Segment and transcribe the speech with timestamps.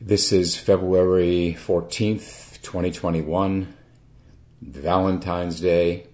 [0.00, 3.74] This is February 14th, 2021,
[4.60, 6.08] Valentine's Day,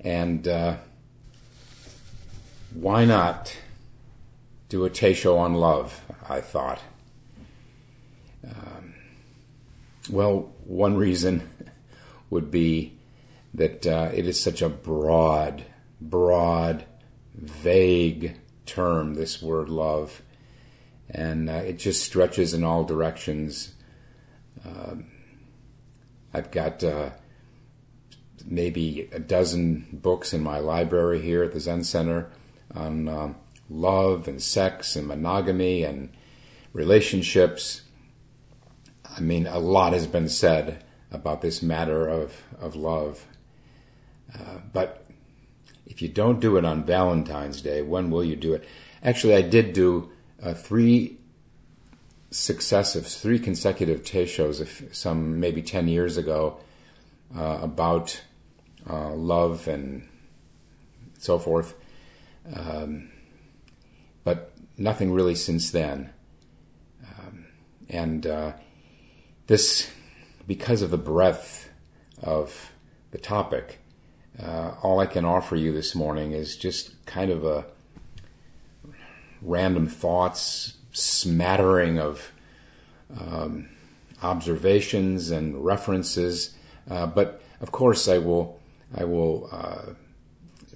[0.00, 0.78] and uh,
[2.74, 3.56] why not
[4.68, 6.00] do a Teisho on love?
[6.28, 6.82] I thought.
[8.44, 8.94] Um,
[10.10, 11.48] well, one reason
[12.30, 12.98] would be
[13.54, 15.64] that uh, it is such a broad,
[16.00, 16.86] broad,
[17.36, 18.34] vague
[18.66, 20.22] term, this word love,
[21.10, 23.74] and uh, it just stretches in all directions.
[24.64, 25.06] Um,
[26.32, 27.10] I've got uh,
[28.46, 32.30] maybe a dozen books in my library here at the Zen Center
[32.74, 33.36] on um,
[33.68, 36.10] love and sex and monogamy and
[36.72, 37.82] relationships.
[39.04, 43.26] I mean, a lot has been said about this matter of, of love.
[44.32, 45.04] Uh, but
[45.86, 48.64] if you don't do it on Valentine's Day, when will you do it?
[49.02, 50.12] Actually, I did do
[50.42, 51.18] uh, three
[52.30, 56.58] successive, three consecutive Teishos, some maybe 10 years ago,
[57.36, 58.20] uh, about
[58.88, 60.08] uh, love and
[61.18, 61.74] so forth.
[62.54, 63.10] Um,
[64.24, 66.10] but nothing really since then.
[67.04, 67.46] Um,
[67.88, 68.52] and uh,
[69.46, 69.90] this,
[70.46, 71.68] because of the breadth
[72.22, 72.72] of
[73.10, 73.80] the topic,
[74.40, 77.66] uh, all I can offer you this morning is just kind of a
[79.42, 82.32] random thoughts, smattering of
[83.18, 83.68] um,
[84.22, 86.54] observations and references.
[86.88, 88.60] Uh, but of course, I will
[88.94, 89.94] I will uh,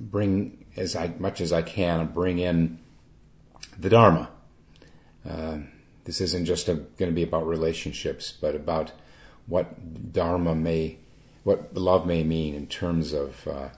[0.00, 2.78] bring as I, much as I can bring in
[3.78, 4.30] the Dharma.
[5.28, 5.58] Uh,
[6.04, 8.92] this isn't just going to be about relationships, but about
[9.46, 10.98] what Dharma may,
[11.44, 13.68] what love may mean in terms of uh,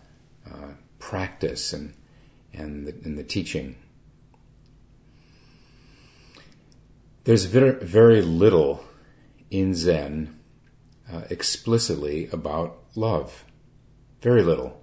[0.47, 1.95] uh, practice and
[2.53, 3.77] and the, and the teaching.
[7.27, 8.85] There's very, very little
[9.51, 10.39] in Zen
[11.13, 13.45] uh, explicitly about love.
[14.23, 14.81] Very little.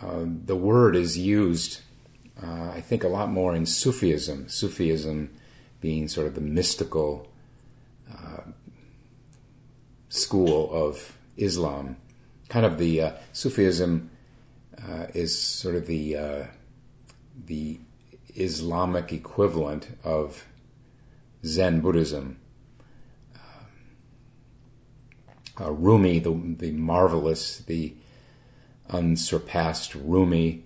[0.00, 1.80] Uh, the word is used
[2.40, 4.48] uh, I think a lot more in Sufism.
[4.48, 5.34] Sufism
[5.80, 7.28] being sort of the mystical
[8.12, 8.42] uh,
[10.08, 11.96] school of Islam.
[12.48, 14.10] Kind of the uh, Sufism
[14.80, 16.46] uh, is sort of the
[17.46, 17.80] the
[18.36, 20.46] Islamic equivalent of
[21.44, 22.38] Zen Buddhism.
[25.58, 27.94] Uh, Rumi, the the marvelous, the
[28.90, 30.64] unsurpassed Rumi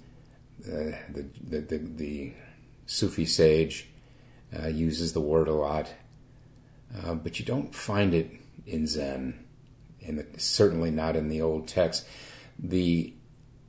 [0.66, 2.32] uh, the, the, the, the,
[2.86, 3.88] Sufi sage
[4.58, 5.92] uh, uses the word a lot,
[6.98, 8.32] uh, but you don't find it
[8.66, 9.44] in Zen,
[10.04, 12.04] and certainly not in the old text.
[12.58, 13.14] The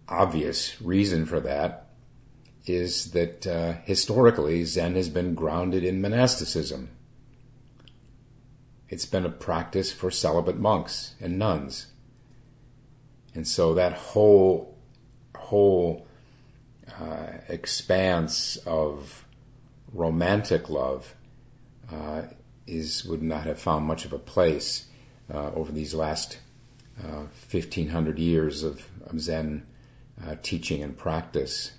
[0.10, 1.91] obvious reason for that
[2.66, 6.90] is that uh, historically Zen has been grounded in monasticism.
[8.90, 11.88] It's been a practice for celibate monks and nuns.
[13.34, 14.78] And so that whole
[15.36, 16.08] whole
[17.00, 19.26] uh, expanse of
[19.94, 21.16] romantic love
[21.92, 22.24] uh,
[22.68, 24.86] is would not have found much of a place
[25.34, 26.40] uh, over these last
[27.00, 29.66] 1500 uh, years of, of Zen
[30.26, 31.72] uh, teaching and practice.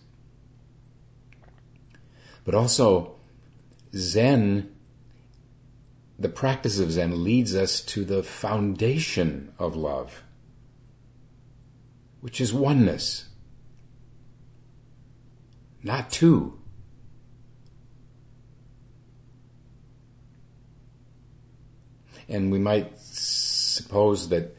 [2.45, 3.17] But also,
[3.95, 4.75] Zen,
[6.19, 10.23] the practice of Zen leads us to the foundation of love,
[12.21, 13.27] which is oneness
[15.83, 16.59] not two.
[22.29, 24.57] And we might suppose that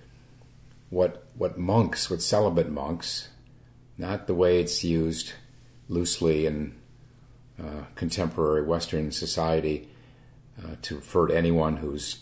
[0.90, 3.30] what what monks, what celibate monks,
[3.98, 5.34] not the way it's used
[5.88, 6.76] loosely in
[7.64, 9.90] uh, contemporary Western society
[10.60, 12.20] uh, to refer to anyone who's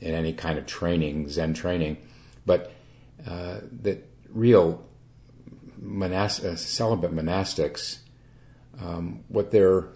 [0.00, 1.96] in any kind of training, Zen training,
[2.44, 2.72] but
[3.26, 4.84] uh, that real
[6.02, 7.98] uh, celibate monastics
[8.80, 9.88] um, what they're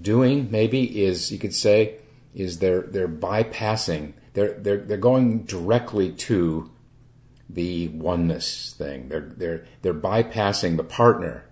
[0.00, 1.96] doing, maybe, is you could say,
[2.34, 4.12] is they're they're bypassing.
[4.34, 6.70] They're they're they're going directly to
[7.48, 9.08] the oneness thing.
[9.08, 11.44] They're they're they're bypassing the partner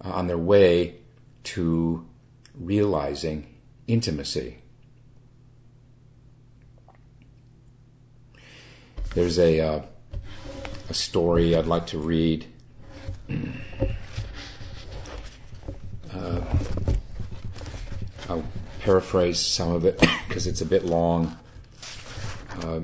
[0.00, 0.96] on their way
[1.44, 2.06] to
[2.54, 3.54] realizing
[3.86, 4.58] intimacy.
[9.14, 9.82] There's a uh,
[10.88, 12.46] a story I'd like to read.
[16.14, 16.40] Uh,
[18.26, 18.44] I'll
[18.80, 21.36] paraphrase some of it because it's a bit long.
[22.62, 22.80] Uh,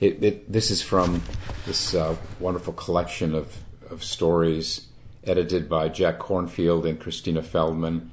[0.00, 1.22] it, it, this is from
[1.66, 3.58] this uh, wonderful collection of,
[3.90, 4.86] of stories,
[5.24, 8.10] edited by Jack Kornfield and Christina Feldman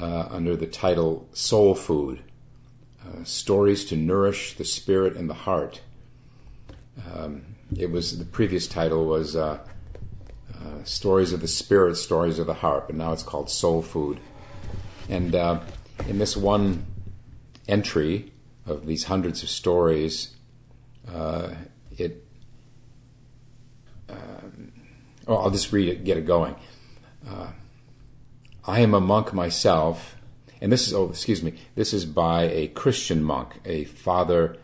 [0.00, 2.22] uh, under the title Soul Food
[3.04, 5.80] uh, Stories to Nourish the Spirit and the Heart.
[7.12, 7.42] Um,
[7.76, 9.58] it was the previous title was uh,
[10.54, 14.20] uh, Stories of the Spirit, Stories of the Heart, but now it's called Soul Food.
[15.08, 15.60] And uh,
[16.06, 16.86] in this one
[17.66, 18.32] entry
[18.66, 20.33] of these hundreds of stories,
[21.12, 21.54] uh,
[21.96, 22.24] it.
[24.08, 24.72] Um,
[25.26, 26.54] oh, I'll just read it, get it going.
[27.26, 27.48] Uh,
[28.66, 30.16] I am a monk myself,
[30.60, 34.56] and this is, oh, excuse me, this is by a Christian monk, a Father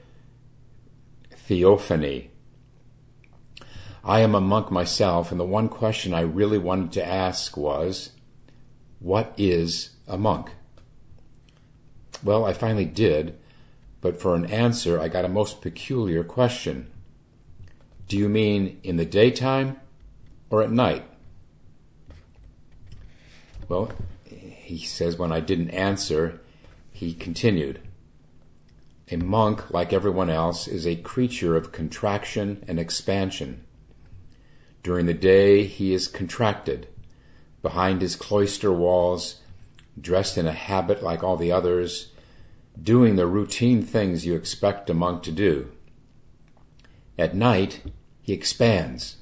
[1.33, 2.31] Theophane.
[4.03, 8.11] I am a monk myself, and the one question I really wanted to ask was,
[8.99, 10.53] What is a monk?
[12.23, 13.39] Well, I finally did,
[14.01, 16.91] but for an answer, I got a most peculiar question.
[18.09, 19.79] Do you mean in the daytime
[20.49, 21.05] or at night?
[23.69, 23.93] Well,
[24.71, 26.41] he says when I didn't answer,
[26.93, 27.81] he continued.
[29.13, 33.65] A monk, like everyone else, is a creature of contraction and expansion.
[34.83, 36.89] During the day, he is contracted.
[37.63, 39.41] Behind his cloister walls,
[40.01, 42.10] dressed in a habit like all the others,
[42.83, 45.71] doing the routine things you expect a monk to do.
[47.19, 47.83] At night,
[48.23, 49.17] he expands.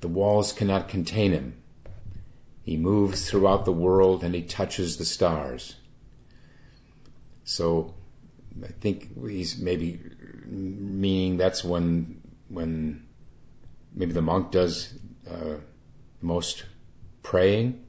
[0.00, 1.62] The walls cannot contain him.
[2.62, 5.76] He moves throughout the world and he touches the stars.
[7.44, 7.94] So
[8.62, 10.00] I think he's maybe
[10.46, 13.06] meaning that's when when
[13.94, 14.94] maybe the monk does
[15.28, 15.56] uh,
[16.20, 16.64] most
[17.22, 17.84] praying.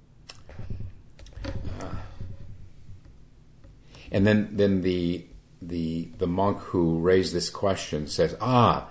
[4.11, 5.25] And then then the
[5.61, 8.89] the the monk who raised this question says, "Ah,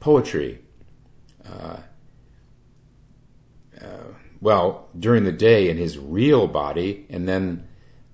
[0.00, 0.60] poetry."
[1.44, 1.78] Uh,
[3.80, 7.66] uh, well, during the day in his real body, and then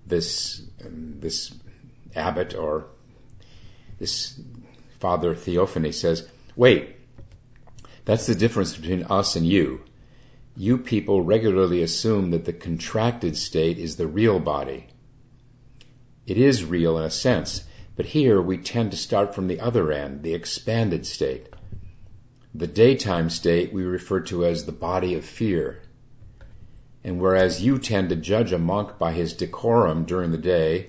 [0.06, 1.54] this um, this
[2.14, 2.86] abbot or
[3.98, 4.40] this
[5.00, 6.96] Father Theophane says, "Wait,
[8.04, 9.82] that's the difference between us and you.
[10.56, 14.86] You people regularly assume that the contracted state is the real body.
[16.26, 17.64] It is real in a sense,
[17.96, 21.48] but here we tend to start from the other end, the expanded state.
[22.54, 25.82] The daytime state we refer to as the body of fear."
[27.02, 30.88] And whereas you tend to judge a monk by his decorum during the day,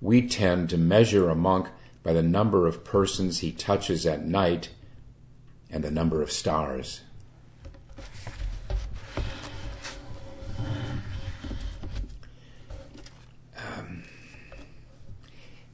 [0.00, 1.68] we tend to measure a monk
[2.02, 4.70] by the number of persons he touches at night
[5.68, 7.00] and the number of stars.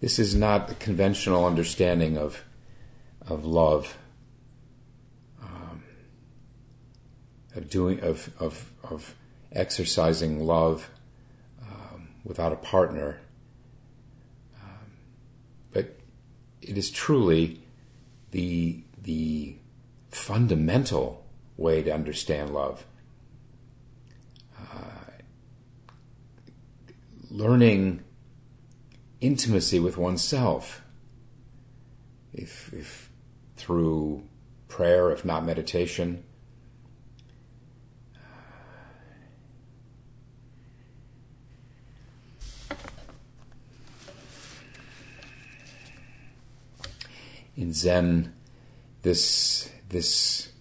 [0.00, 2.44] This is not the conventional understanding of,
[3.26, 3.96] of love,
[5.42, 5.82] um,
[7.54, 9.14] of doing, of, of, of
[9.52, 10.90] exercising love
[11.62, 13.20] um, without a partner.
[14.62, 14.90] Um,
[15.72, 15.98] but
[16.60, 17.62] it is truly
[18.32, 19.56] the, the
[20.10, 21.24] fundamental
[21.56, 22.84] way to understand love.
[24.60, 25.22] Uh,
[27.30, 28.02] learning
[29.26, 30.82] intimacy with oneself,
[32.32, 33.10] if, if
[33.56, 34.22] through
[34.68, 36.22] prayer, if not meditation,
[47.56, 48.32] in Zen,
[49.02, 50.52] this this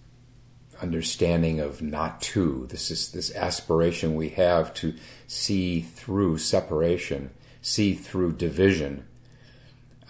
[0.80, 4.94] understanding of not to, this is this aspiration we have to
[5.26, 7.30] see through separation,
[7.66, 9.04] see through division,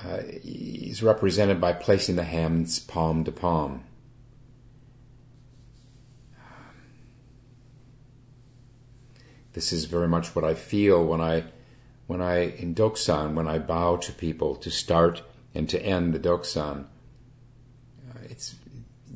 [0.04, 3.82] uh, is represented by placing the hands palm to palm.
[9.54, 11.44] This is very much what I feel when I,
[12.06, 15.22] when I in Dokusan, when I bow to people to start
[15.54, 16.84] and to end the Dokusan.
[18.10, 18.54] Uh, it's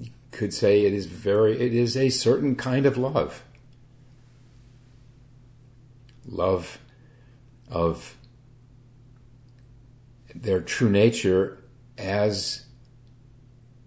[0.01, 3.45] you could say it is very it is a certain kind of love.
[6.27, 6.79] Love
[7.69, 8.17] of
[10.41, 11.63] their true nature
[11.99, 12.65] as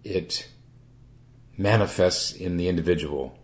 [0.04, 0.48] it
[1.58, 3.38] manifests in the individual.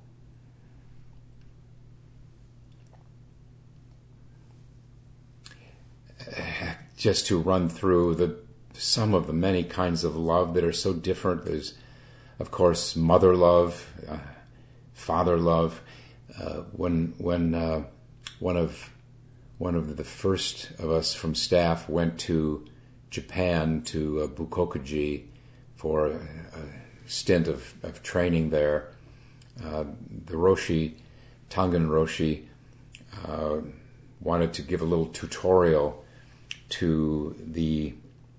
[6.96, 8.36] Just to run through the
[8.74, 11.44] some of the many kinds of love that are so different.
[11.44, 11.74] There's,
[12.38, 14.18] of course, mother love, uh,
[14.92, 15.80] father love.
[16.38, 17.84] Uh, when when uh,
[18.38, 18.90] one of
[19.58, 22.66] one of the first of us from staff went to
[23.10, 25.24] Japan to uh, Bukkokuji
[25.74, 26.20] for a, a
[27.06, 28.92] stint of, of training there,
[29.64, 29.84] uh,
[30.26, 30.94] the Roshi
[31.50, 32.44] Tangen Roshi
[33.26, 33.58] uh,
[34.20, 36.04] wanted to give a little tutorial
[36.68, 37.94] to the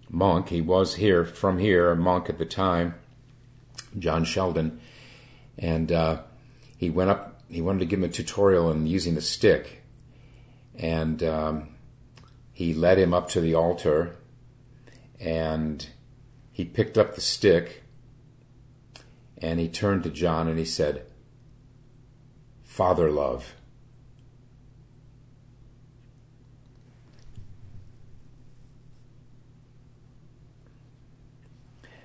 [0.10, 0.50] monk.
[0.50, 2.96] He was here, from here, a monk at the time,
[4.00, 4.80] John Sheldon,
[5.58, 6.22] and uh,
[6.78, 9.84] he went up, he wanted to give him a tutorial in using the stick.
[10.76, 11.76] And um,
[12.54, 14.16] he led him up to the altar
[15.22, 15.88] and
[16.52, 17.84] he picked up the stick
[19.38, 21.06] and he turned to John and he said,
[22.64, 23.54] Father love.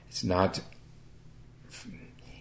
[0.09, 0.61] It's not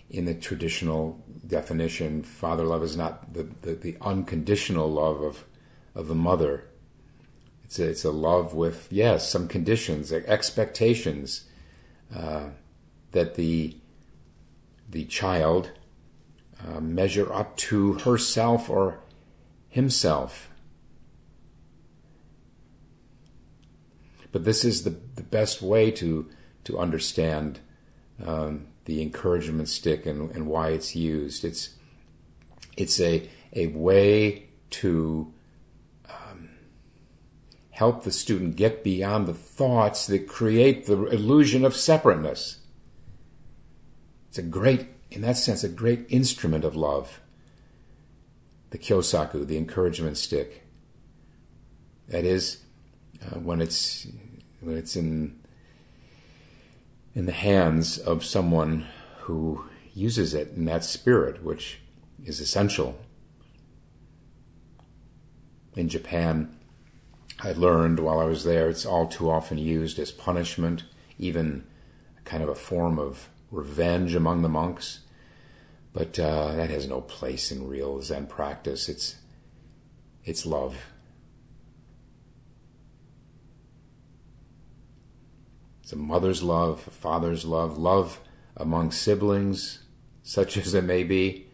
[0.09, 5.43] in the traditional definition, father love is not the, the, the, unconditional love of,
[5.93, 6.69] of the mother.
[7.65, 11.45] It's a, it's a love with, yes, some conditions, expectations
[12.15, 12.49] uh,
[13.11, 13.75] that the,
[14.89, 15.71] the child
[16.65, 18.99] uh, measure up to herself or
[19.67, 20.49] himself.
[24.31, 26.29] But this is the, the best way to,
[26.65, 27.59] to understand
[28.23, 31.43] um, the encouragement stick and, and why it's used.
[31.43, 31.69] It's
[32.77, 35.33] it's a a way to
[37.75, 42.59] help the student get beyond the thoughts that create the illusion of separateness.
[44.29, 47.19] It's a great, in that sense, a great instrument of love.
[48.69, 50.65] The kyosaku, the encouragement stick.
[52.07, 52.63] That is,
[53.21, 54.07] uh, when it's
[54.61, 55.37] when it's in
[57.13, 58.87] in the hands of someone
[59.23, 61.81] who uses it in that spirit, which
[62.23, 62.97] is essential.
[65.75, 66.54] In Japan,
[67.39, 70.83] I learned while I was there, it's all too often used as punishment,
[71.19, 71.65] even
[72.23, 75.01] kind of a form of revenge among the monks.
[75.93, 78.89] But uh, that has no place in real Zen practice.
[78.89, 79.15] It's
[80.23, 80.91] it's love.
[85.83, 88.19] It's a mother's love, a father's love, love
[88.57, 89.83] among siblings,
[90.23, 91.45] such as it may be.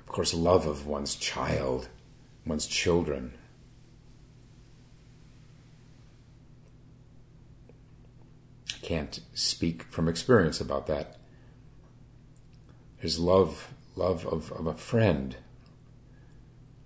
[0.00, 1.88] Of course, love of one's child,
[2.46, 3.34] one's children.
[8.84, 11.16] Can't speak from experience about that.
[13.00, 15.36] There's love, love of, of a friend,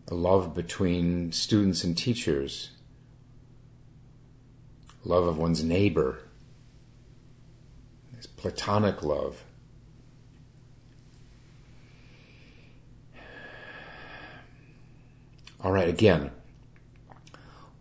[0.07, 2.71] a love between students and teachers
[5.05, 6.21] love of one's neighbor,
[8.15, 9.43] this platonic love.
[15.61, 16.31] All right, again,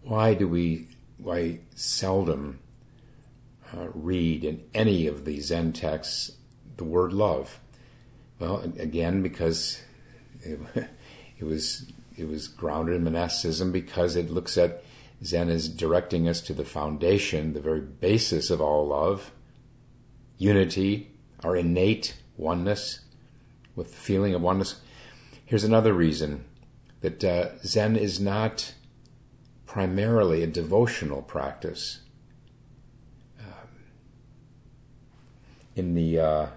[0.01, 2.59] why do we, why seldom
[3.75, 6.31] uh, read in any of the Zen texts
[6.77, 7.59] the word love?
[8.39, 9.81] Well, again, because
[10.41, 10.59] it,
[11.39, 14.83] it was it was grounded in monasticism because it looks at
[15.23, 19.31] Zen is directing us to the foundation, the very basis of all love,
[20.37, 21.11] unity,
[21.43, 23.01] our innate oneness
[23.75, 24.81] with the feeling of oneness.
[25.45, 26.45] Here's another reason
[27.01, 28.73] that uh, Zen is not
[29.65, 31.99] primarily a devotional practice.
[33.39, 33.69] Um,
[35.77, 36.47] in the uh,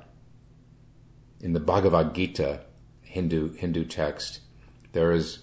[1.41, 2.61] in the Bhagavad Gita,
[3.03, 4.41] Hindu Hindu text,
[4.93, 5.41] there is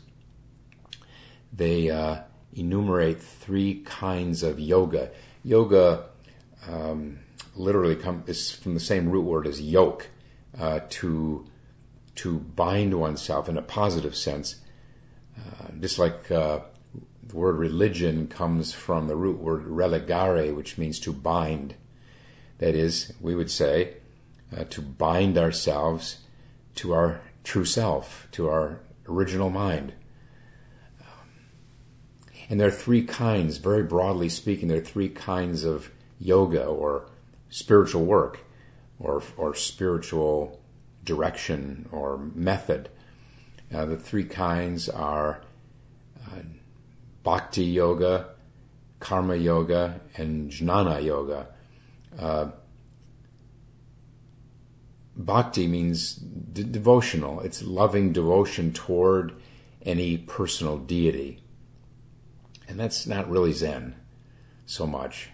[1.53, 2.21] they uh,
[2.53, 5.11] enumerate three kinds of yoga.
[5.43, 6.05] Yoga
[6.67, 7.19] um,
[7.55, 10.09] literally come, is from the same root word as yoke,
[10.59, 11.45] uh, to
[12.15, 14.55] to bind oneself in a positive sense.
[15.37, 16.61] Uh, just like uh,
[17.27, 21.75] the word religion comes from the root word religare, which means to bind.
[22.59, 23.97] That is, we would say,
[24.55, 26.19] uh, to bind ourselves
[26.75, 29.93] to our true self, to our original mind.
[32.49, 37.09] And there are three kinds, very broadly speaking, there are three kinds of yoga or
[37.49, 38.39] spiritual work
[38.99, 40.59] or, or spiritual
[41.03, 42.89] direction or method.
[43.73, 45.41] Uh, the three kinds are
[46.25, 46.39] uh,
[47.23, 48.29] bhakti yoga,
[48.99, 51.47] karma yoga, and jnana yoga.
[52.17, 52.49] Uh,
[55.15, 59.33] bhakti means devotional, it's loving devotion toward
[59.83, 61.41] any personal deity.
[62.67, 63.95] And that's not really Zen
[64.65, 65.29] so much.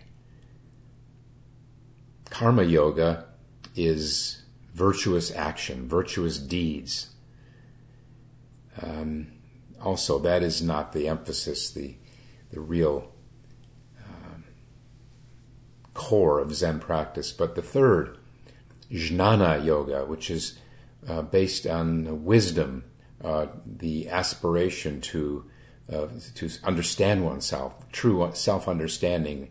[2.30, 3.26] Karma yoga
[3.76, 7.10] is virtuous action, virtuous deeds.
[8.82, 9.28] Um,
[9.82, 11.96] also, that is not the emphasis, the,
[12.52, 13.12] the real
[15.94, 17.32] core of Zen practice.
[17.32, 18.18] But the third,
[18.92, 20.60] jnana yoga, which is
[21.08, 22.86] uh, based on wisdom,
[23.24, 25.46] uh, the aspiration to
[25.92, 29.50] uh, to understand oneself, true self understanding,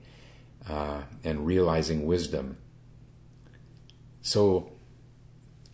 [0.68, 2.56] uh, and realizing wisdom.
[4.22, 4.72] So,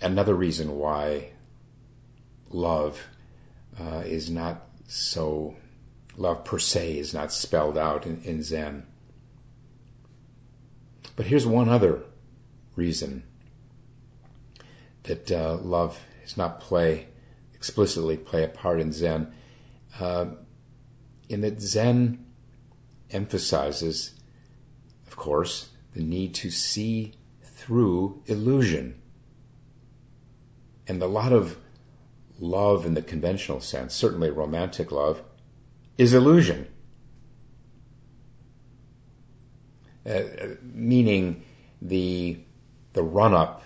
[0.01, 1.33] another reason why
[2.51, 3.07] love
[3.79, 5.55] uh, is not so
[6.17, 8.87] love per se is not spelled out in, in Zen.
[11.19, 12.05] But here's one other
[12.77, 13.25] reason
[15.03, 17.09] that uh, love does not play
[17.53, 19.33] explicitly play a part in Zen.
[19.99, 20.27] Uh,
[21.29, 22.25] in that Zen
[23.11, 24.13] emphasizes,
[25.09, 29.03] of course, the need to see through illusion.
[30.87, 31.59] And a lot of
[32.39, 35.25] love in the conventional sense, certainly romantic love,
[35.97, 36.69] is illusion.
[40.09, 41.43] Uh, meaning
[41.83, 42.39] the
[42.95, 43.63] the run up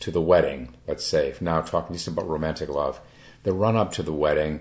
[0.00, 3.00] to the wedding, let's say, now talking just about romantic love,
[3.42, 4.60] the run up to the wedding,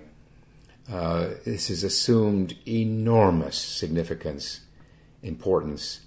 [0.92, 4.62] uh, this is assumed enormous significance,
[5.22, 6.02] importance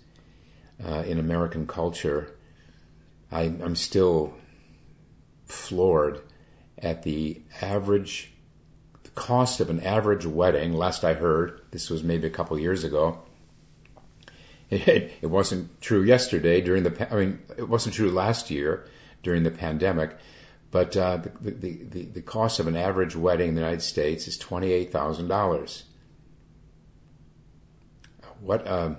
[0.85, 2.37] uh, in American culture.
[3.33, 4.35] I, I'm still
[5.47, 6.21] floored
[6.79, 8.33] at the average
[9.03, 10.75] the cost of an average wedding.
[10.75, 13.23] Last I heard, this was maybe a couple years ago.
[14.69, 17.13] It, it wasn't true yesterday during the.
[17.13, 18.85] I mean, it wasn't true last year
[19.23, 20.19] during the pandemic.
[20.71, 24.27] But uh, the, the, the, the, cost of an average wedding in the United States
[24.27, 25.83] is $28,000.
[28.41, 28.97] What a,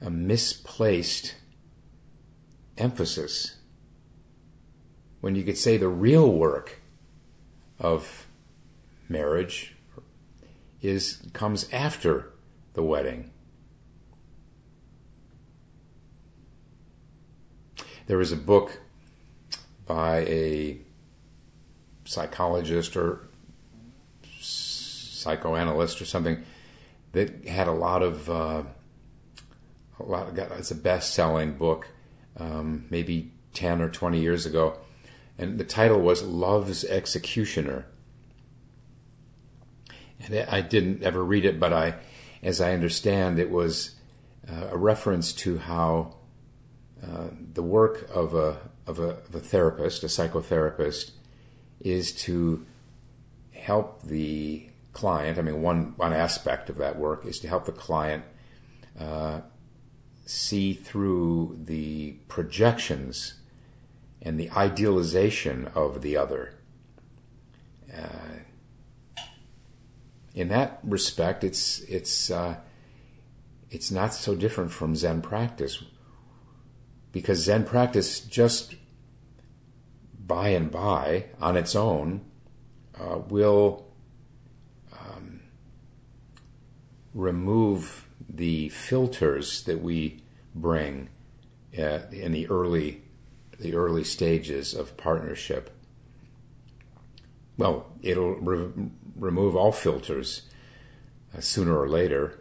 [0.00, 1.36] a misplaced
[2.78, 3.56] emphasis
[5.20, 6.80] when you could say the real work
[7.78, 8.26] of
[9.08, 9.76] marriage
[10.80, 12.32] is comes after
[12.72, 13.30] the wedding.
[18.12, 18.78] There was a book
[19.86, 20.76] by a
[22.04, 23.22] psychologist or
[24.38, 26.44] psychoanalyst or something
[27.12, 28.64] that had a lot of uh,
[29.98, 31.88] a lot of, it's a best-selling book
[32.36, 34.76] um, maybe 10 or 20 years ago.
[35.38, 37.86] And the title was love's executioner.
[40.22, 41.94] And i didn't ever read it but i
[42.42, 43.92] as i understand it was
[44.46, 46.16] uh, a reference to how
[47.02, 51.12] uh, the work of a of a, of a therapist, a psychotherapist,
[51.80, 52.66] is to
[53.52, 55.38] help the client.
[55.38, 58.24] I mean, one one aspect of that work is to help the client
[58.98, 59.40] uh,
[60.26, 63.34] see through the projections
[64.20, 66.54] and the idealization of the other.
[67.92, 68.38] Uh,
[70.34, 72.56] in that respect, it's it's uh,
[73.70, 75.82] it's not so different from Zen practice
[77.12, 78.74] because Zen practice just
[80.18, 82.22] by and by on its own
[82.98, 83.86] uh, will
[84.98, 85.40] um,
[87.14, 90.22] remove the filters that we
[90.54, 91.08] bring
[91.78, 93.02] uh, in the early
[93.58, 95.70] the early stages of partnership.
[97.56, 100.42] Well, it'll re- remove all filters
[101.36, 102.40] uh, sooner or later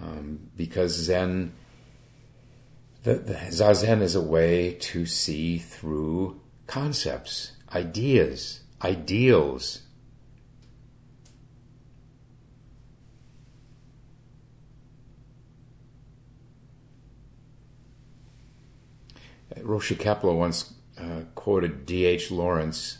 [0.00, 1.52] um, because Zen
[3.02, 9.82] the, the Zazen is a way to see through concepts, ideas, ideals.
[19.56, 22.30] Roshi Kapleau once uh, quoted D.H.
[22.30, 22.98] Lawrence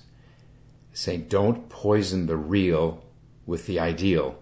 [0.93, 3.05] saying, Don't poison the real
[3.47, 4.37] with the ideal.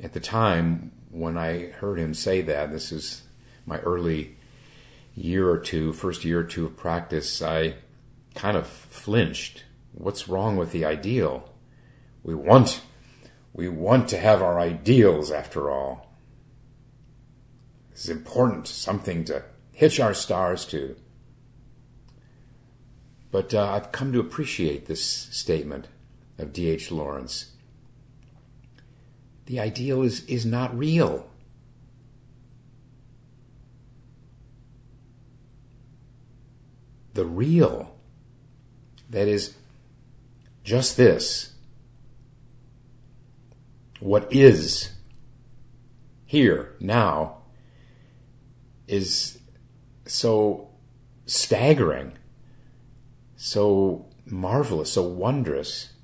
[0.00, 3.22] At the time, when I heard him say that, this is
[3.66, 4.36] my early
[5.14, 7.74] year or two, first year or two of practice, I
[8.34, 9.64] kind of flinched.
[9.92, 11.52] What's wrong with the ideal?
[12.22, 12.82] We want,
[13.52, 16.14] we want to have our ideals after all.
[17.90, 20.94] It's important, something to hitch our stars to.
[23.32, 25.88] But uh, I've come to appreciate this statement
[26.38, 26.92] of D.H.
[26.92, 27.56] Lawrence
[29.48, 31.26] the ideal is, is not real.
[37.14, 37.96] The real,
[39.08, 39.56] that is
[40.64, 41.54] just this,
[44.00, 44.90] what is
[46.26, 47.38] here, now,
[48.86, 49.38] is
[50.04, 50.68] so
[51.24, 52.12] staggering,
[53.34, 55.94] so marvelous, so wondrous.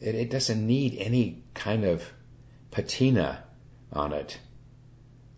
[0.00, 2.14] It, it doesn't need any kind of
[2.70, 3.44] patina
[3.92, 4.38] on it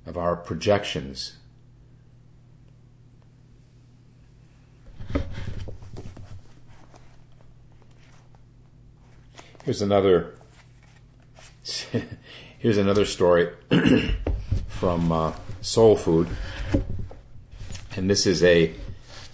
[0.06, 1.36] of our projections.
[9.64, 10.34] Here's another.
[12.58, 13.50] here's another story
[14.68, 16.28] from uh, Soul Food,
[17.94, 18.74] and this is a,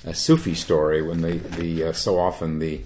[0.05, 1.01] a Sufi story.
[1.01, 2.83] When the the uh, so often the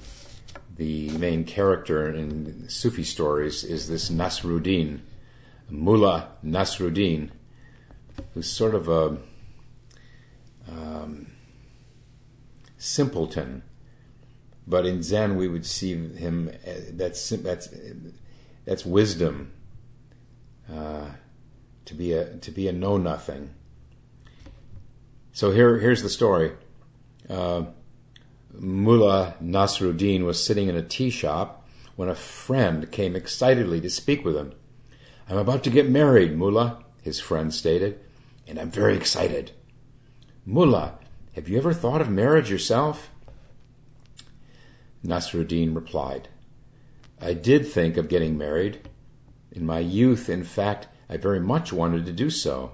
[0.80, 5.00] the main character in Sufi stories is this Nasruddin,
[5.68, 7.28] Mullah Nasruddin,
[8.32, 9.18] who's sort of a
[10.66, 11.26] um,
[12.78, 13.62] simpleton
[14.70, 16.48] but in Zen, we would see him.
[16.66, 17.68] Uh, that's that's
[18.64, 19.52] that's wisdom.
[20.72, 21.06] Uh,
[21.86, 23.50] to be a to be a know nothing.
[25.32, 26.52] So here here's the story.
[27.28, 27.64] Uh,
[28.62, 34.22] Mullah Nasruddin was sitting in a tea shop when a friend came excitedly to speak
[34.22, 34.52] with him.
[35.30, 37.98] I'm about to get married, Mullah, his friend stated,
[38.46, 39.52] and I'm very excited.
[40.44, 40.98] Mullah,
[41.36, 43.08] have you ever thought of marriage yourself?
[45.02, 46.28] Nasruddin replied,
[47.18, 48.90] I did think of getting married.
[49.50, 52.72] In my youth, in fact, I very much wanted to do so.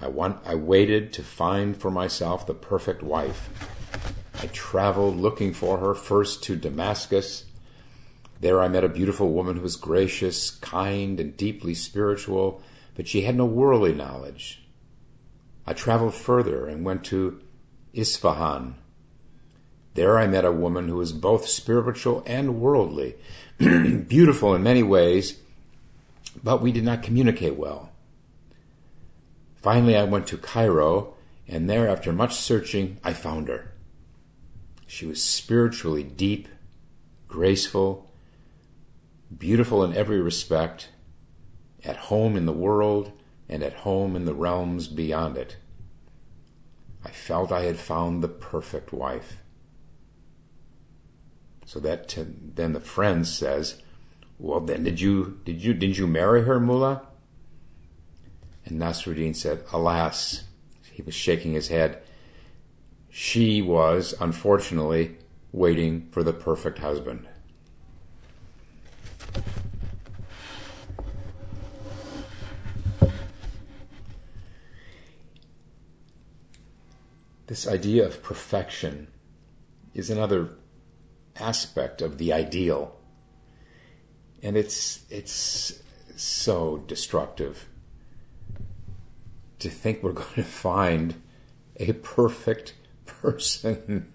[0.00, 3.50] I, want, I waited to find for myself the perfect wife.
[4.40, 7.44] I traveled looking for her first to Damascus.
[8.40, 12.62] There I met a beautiful woman who was gracious, kind, and deeply spiritual,
[12.94, 14.62] but she had no worldly knowledge.
[15.66, 17.40] I traveled further and went to
[17.92, 18.76] Isfahan,
[19.98, 23.16] there I met a woman who was both spiritual and worldly,
[23.58, 25.40] beautiful in many ways,
[26.40, 27.90] but we did not communicate well.
[29.56, 31.14] Finally, I went to Cairo,
[31.48, 33.67] and there, after much searching, I found her.
[34.88, 36.48] She was spiritually deep,
[37.28, 38.10] graceful,
[39.36, 40.88] beautiful in every respect,
[41.84, 43.12] at home in the world,
[43.50, 45.58] and at home in the realms beyond it.
[47.04, 49.36] I felt I had found the perfect wife.
[51.66, 53.82] So that then the friend says,
[54.38, 57.06] "Well, then did you did you did you marry her, Mullah?"
[58.64, 60.44] And Nasruddin said, "Alas,"
[60.90, 62.02] he was shaking his head.
[63.20, 65.16] She was unfortunately
[65.50, 67.26] waiting for the perfect husband.
[77.48, 79.08] This idea of perfection
[79.94, 80.50] is another
[81.34, 83.00] aspect of the ideal.
[84.44, 85.82] And it's it's
[86.14, 87.66] so destructive
[89.58, 91.20] to think we're going to find
[91.80, 92.74] a perfect
[93.22, 94.12] person.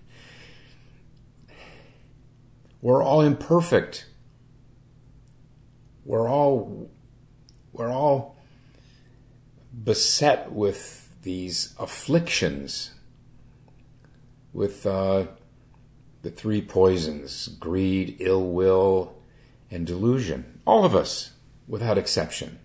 [2.81, 4.07] We're all imperfect.
[6.05, 6.89] We're all
[7.71, 8.37] we're all
[9.83, 12.91] beset with these afflictions,
[14.51, 15.27] with uh,
[16.21, 19.15] the three poisons greed, ill will,
[19.71, 20.59] and delusion.
[20.65, 21.31] All of us,
[21.67, 22.59] without exception.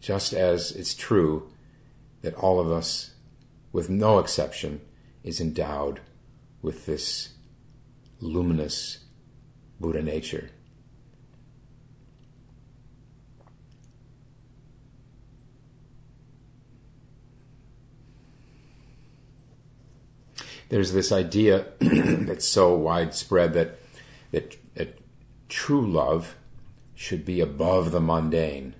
[0.00, 1.50] Just as it's true
[2.22, 3.12] that all of us,
[3.72, 4.80] with no exception,
[5.22, 6.00] is endowed
[6.62, 7.30] with this
[8.20, 9.04] luminous
[9.80, 10.50] Buddha nature.
[20.68, 23.78] there's this idea that's so widespread that,
[24.32, 24.98] that, that
[25.48, 26.36] true love
[26.94, 28.74] should be above the mundane.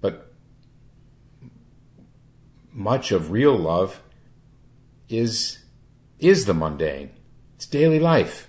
[0.00, 0.32] But
[2.74, 4.02] much of real love
[5.08, 5.60] is,
[6.18, 7.10] is the mundane.
[7.54, 8.48] It's daily life.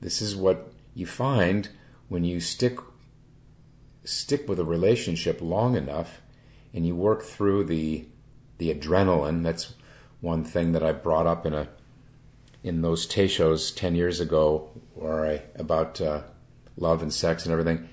[0.00, 1.70] This is what you find
[2.08, 2.78] when you stick
[4.04, 6.22] stick with a relationship long enough
[6.72, 8.06] and you work through the
[8.58, 9.42] the adrenaline.
[9.42, 9.74] That's
[10.20, 11.68] one thing that I brought up in a
[12.62, 16.22] in those teishos ten years ago, where I about uh,
[16.76, 17.88] love and sex and everything,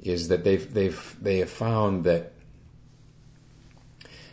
[0.00, 2.32] is that they've they've they have found that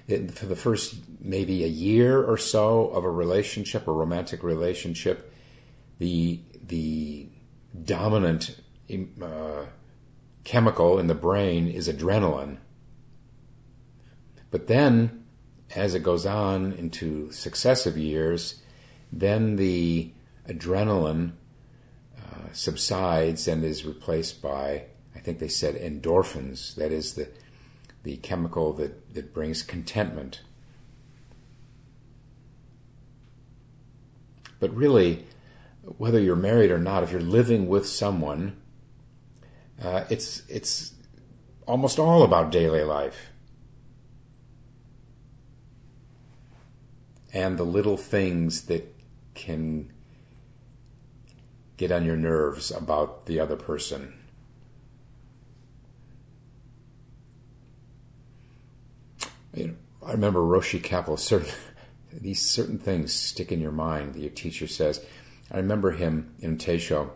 [0.07, 5.33] for the first maybe a year or so of a relationship, a romantic relationship,
[5.99, 7.27] the the
[7.83, 8.59] dominant
[9.21, 9.65] uh,
[10.43, 12.57] chemical in the brain is adrenaline.
[14.51, 15.23] But then
[15.75, 18.61] as it goes on into successive years,
[19.11, 20.11] then the
[20.47, 21.31] adrenaline
[22.17, 24.85] uh, subsides and is replaced by,
[25.15, 27.29] I think they said endorphins, that is the,
[28.03, 30.41] the chemical that, that brings contentment.
[34.59, 35.25] But really,
[35.97, 38.57] whether you're married or not, if you're living with someone,
[39.81, 40.93] uh, it's, it's
[41.65, 43.29] almost all about daily life.
[47.33, 48.95] and the little things that
[49.33, 49.91] can
[51.77, 54.13] get on your nerves about the other person.
[59.53, 59.73] You know,
[60.05, 61.51] I remember Roshi Kapleau, certain,
[62.13, 64.13] these certain things stick in your mind.
[64.13, 65.05] That your teacher says,
[65.51, 67.11] I remember him in Teisho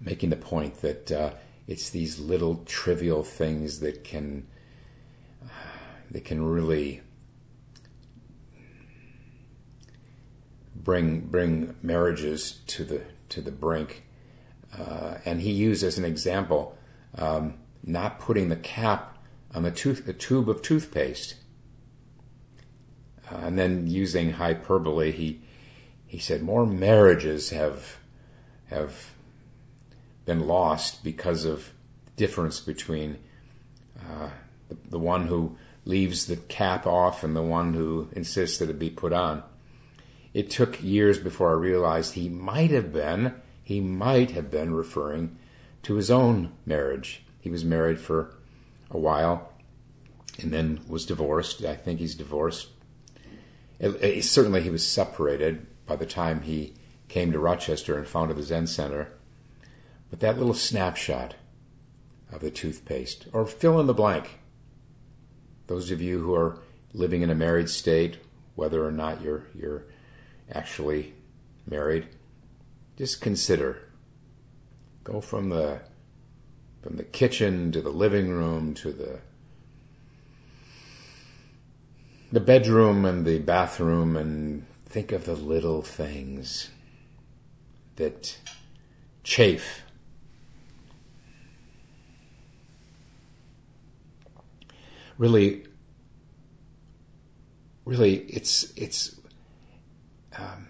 [0.00, 1.30] making the point that uh,
[1.66, 4.46] it's these little trivial things that can
[5.44, 5.48] uh,
[6.10, 7.02] that can really
[10.74, 14.04] bring bring marriages to the to the brink.
[14.76, 16.76] Uh, and he used as an example
[17.16, 19.11] um, not putting the cap
[19.54, 21.36] on the tooth the tube of toothpaste,
[23.30, 25.12] uh, and then using hyperbole.
[25.12, 25.40] He
[26.06, 27.98] he said more marriages have
[28.66, 29.12] have
[30.24, 31.72] been lost because of
[32.16, 33.18] difference between
[33.98, 34.30] uh,
[34.68, 38.78] the, the one who leaves the cap off and the one who insists that it
[38.78, 39.42] be put on.
[40.32, 45.36] It took years before I realized he might have been, he might have been referring
[45.82, 47.24] to his own marriage.
[47.40, 48.34] He was married for
[48.94, 49.52] a while
[50.40, 51.64] and then was divorced.
[51.64, 52.68] I think he's divorced.
[53.78, 56.74] It, it, certainly, he was separated by the time he
[57.08, 59.12] came to Rochester and founded the Zen Center.
[60.10, 61.34] But that little snapshot
[62.30, 64.38] of the toothpaste, or fill in the blank.
[65.66, 66.58] Those of you who are
[66.94, 68.18] living in a married state,
[68.54, 69.84] whether or not you're you're
[70.50, 71.14] actually
[71.66, 72.08] married,
[72.96, 73.82] just consider.
[75.04, 75.80] Go from the
[76.82, 79.20] from the kitchen to the living room to the
[82.32, 86.70] the bedroom and the bathroom and think of the little things
[87.96, 88.38] that
[89.22, 89.82] chafe.
[95.18, 95.66] Really
[97.84, 99.20] really it's it's
[100.38, 100.68] um,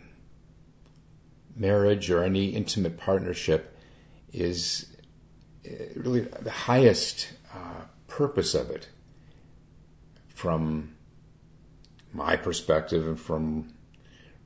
[1.57, 3.79] marriage or any intimate partnership
[4.33, 4.92] is
[5.97, 8.89] really the highest uh, purpose of it
[10.29, 10.95] from
[12.13, 13.73] my perspective and from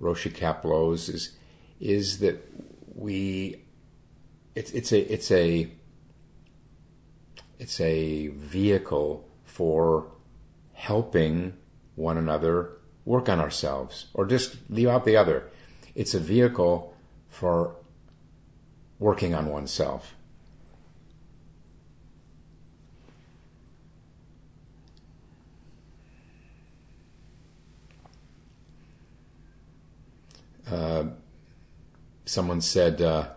[0.00, 1.36] Roshi Kapleau's is
[1.80, 2.42] is that
[2.94, 3.62] we
[4.54, 5.70] it's it's a it's a
[7.58, 10.12] it's a vehicle for
[10.74, 11.54] helping
[11.94, 12.72] one another
[13.04, 15.48] work on ourselves or just leave out the other.
[15.94, 16.94] It's a vehicle
[17.28, 17.76] for
[18.98, 20.15] working on oneself.
[30.70, 31.04] Uh,
[32.24, 33.28] someone said uh,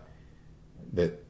[0.92, 1.24] that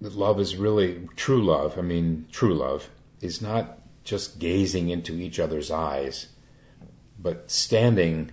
[0.00, 1.78] that love is really true love.
[1.78, 6.28] I mean, true love is not just gazing into each other's eyes,
[7.18, 8.30] but standing,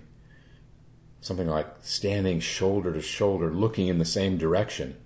[1.22, 4.96] something like standing shoulder to shoulder, looking in the same direction.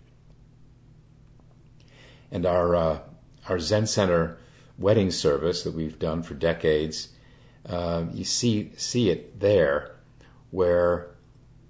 [2.33, 2.99] And our uh,
[3.49, 4.39] our Zen Center
[4.77, 7.11] wedding service that we've done for decades,
[7.65, 9.96] uh, you see see it there,
[10.51, 11.15] where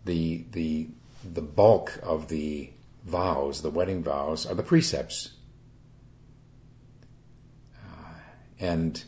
[0.05, 0.89] the the
[1.25, 2.71] the bulk of the
[3.05, 5.33] vows, the wedding vows, are the precepts.
[7.75, 8.15] Uh,
[8.59, 9.05] and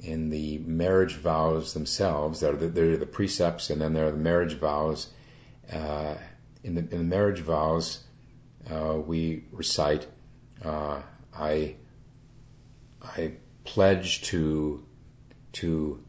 [0.00, 4.10] in the marriage vows themselves, there are the, are the precepts, and then there are
[4.10, 5.08] the marriage vows.
[5.72, 6.14] Uh,
[6.62, 8.04] in, the, in the marriage vows,
[8.70, 10.06] uh, we recite,
[10.64, 11.00] uh,
[11.34, 11.76] "I,
[13.02, 13.32] I
[13.64, 14.84] pledge to,
[15.52, 16.02] to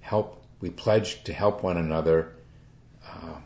[0.00, 0.45] help.
[0.66, 2.32] We pledge to help one another
[3.06, 3.36] uh,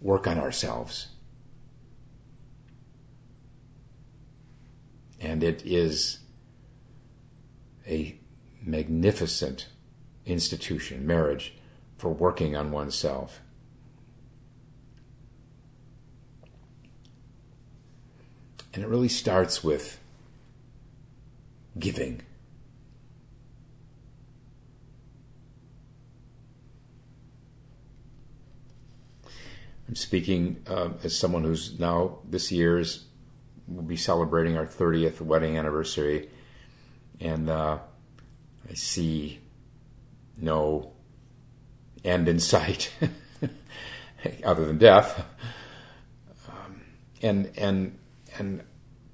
[0.00, 1.08] work on ourselves."
[5.20, 6.20] And it is
[7.84, 8.16] a
[8.62, 9.66] magnificent
[10.24, 11.54] institution, marriage,
[11.98, 13.40] for working on oneself.
[18.72, 19.98] And it really starts with
[21.76, 22.22] giving.
[29.88, 33.04] I'm speaking uh, as someone who's now this year's
[33.68, 36.28] we'll be celebrating our 30th wedding anniversary,
[37.20, 37.78] and uh,
[38.68, 39.40] I see
[40.36, 40.92] no
[42.04, 42.92] end in sight
[44.44, 45.24] other than death.
[46.48, 46.82] Um,
[47.22, 47.98] and and
[48.38, 48.62] and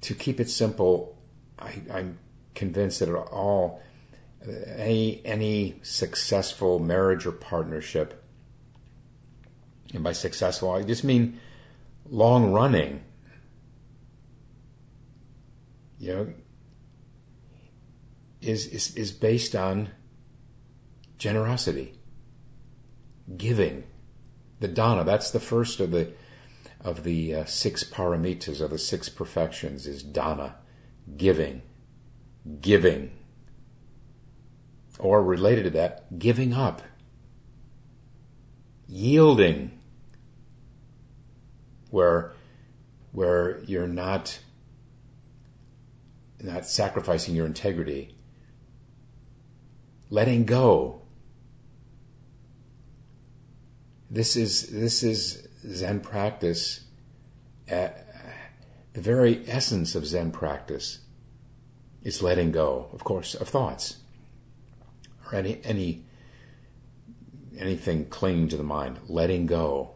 [0.01, 1.17] to keep it simple,
[1.59, 2.19] I, I'm
[2.55, 3.81] convinced that all
[4.75, 8.22] any any successful marriage or partnership,
[9.93, 11.39] and by successful I just mean
[12.09, 13.03] long running.
[15.99, 16.33] You know,
[18.41, 19.89] is, is, is based on
[21.17, 21.93] generosity,
[23.37, 23.85] giving.
[24.59, 26.13] The dana, that's the first of the
[26.81, 30.55] of the uh, six paramitas, of the six perfections, is dana,
[31.15, 31.61] giving,
[32.59, 33.11] giving.
[34.99, 36.81] Or related to that, giving up,
[38.85, 39.79] yielding,
[41.93, 42.33] where,
[43.11, 44.39] where you're not,
[46.41, 48.15] not sacrificing your integrity,
[50.09, 51.03] letting go.
[54.09, 56.81] This is, this is Zen practice,
[57.67, 58.07] at
[58.93, 60.99] the very essence of Zen practice
[62.01, 63.97] is letting go, of course, of thoughts
[65.25, 66.05] or any any
[67.57, 69.91] anything clinging to the mind, letting go,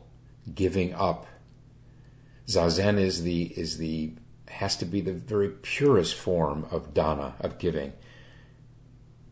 [0.53, 1.26] giving up.
[2.47, 4.13] Zazen is the is the
[4.47, 7.93] has to be the very purest form of dana, of giving,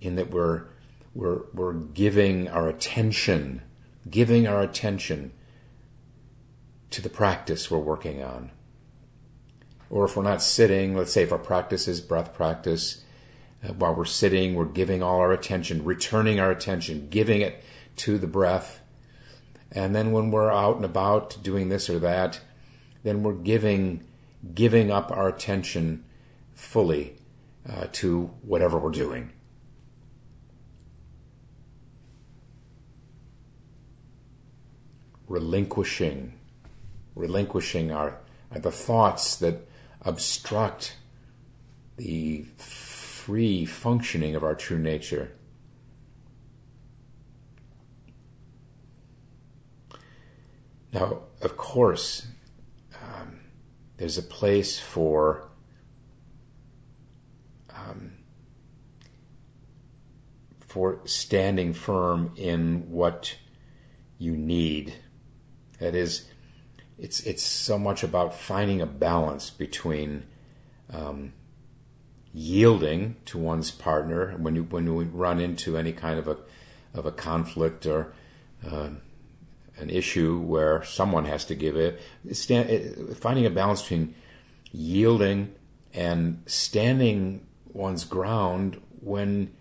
[0.01, 0.65] in that we're
[1.13, 3.61] we're we're giving our attention,
[4.09, 5.31] giving our attention
[6.91, 8.51] to the practice we're working on.
[9.89, 13.03] Or if we're not sitting, let's say if our practice is breath practice,
[13.63, 17.63] uh, while we're sitting, we're giving all our attention, returning our attention, giving it
[17.97, 18.81] to the breath.
[19.71, 22.41] And then when we're out and about doing this or that,
[23.05, 24.03] then we're giving
[24.55, 26.03] giving up our attention
[26.55, 27.15] fully
[27.69, 29.31] uh, to whatever we're doing.
[35.27, 36.33] Relinquishing
[37.13, 38.17] relinquishing our
[38.51, 39.67] the thoughts that
[40.01, 40.97] obstruct
[41.97, 45.31] the free functioning of our true nature.
[50.91, 52.27] Now, of course,
[53.97, 55.47] there's a place for
[57.69, 58.13] um,
[60.59, 63.37] for standing firm in what
[64.17, 64.95] you need.
[65.79, 66.25] That is,
[66.97, 70.25] it's it's so much about finding a balance between
[70.91, 71.33] um,
[72.33, 76.37] yielding to one's partner when you when you run into any kind of a
[76.93, 78.13] of a conflict or
[78.65, 78.89] uh,
[79.77, 84.15] an issue where someone has to give it, stand, finding a balance between
[84.71, 85.53] yielding
[85.93, 89.53] and standing one's ground when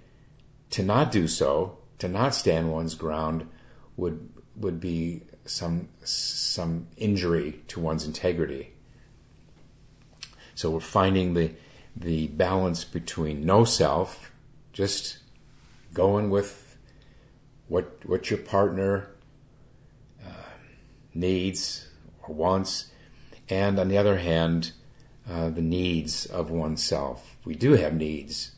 [0.70, 3.48] to not do so, to not stand one's ground
[3.96, 8.72] would would be some some injury to one's integrity.
[10.54, 11.54] So we're finding the
[11.96, 14.32] the balance between no self,
[14.72, 15.18] just
[15.92, 16.76] going with
[17.68, 19.13] what what your partner
[21.14, 21.88] needs
[22.22, 22.90] or wants,
[23.48, 24.72] and on the other hand,
[25.28, 27.36] uh, the needs of oneself.
[27.44, 28.52] We do have needs.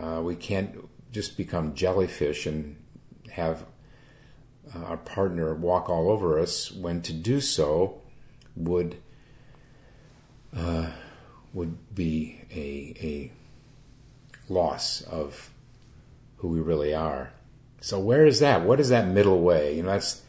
[0.00, 2.76] Uh, we can't just become jellyfish and
[3.30, 3.64] have
[4.74, 8.00] uh, our partner walk all over us when to do so
[8.56, 8.96] would
[10.56, 10.90] uh,
[11.52, 15.50] would be a, a loss of
[16.36, 17.32] who we really are.
[17.80, 18.62] So where is that?
[18.62, 19.76] What is that middle way?
[19.76, 20.22] You know, that's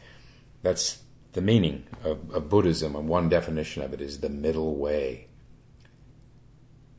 [0.66, 5.28] that's the meaning of, of Buddhism, and one definition of it is the middle way.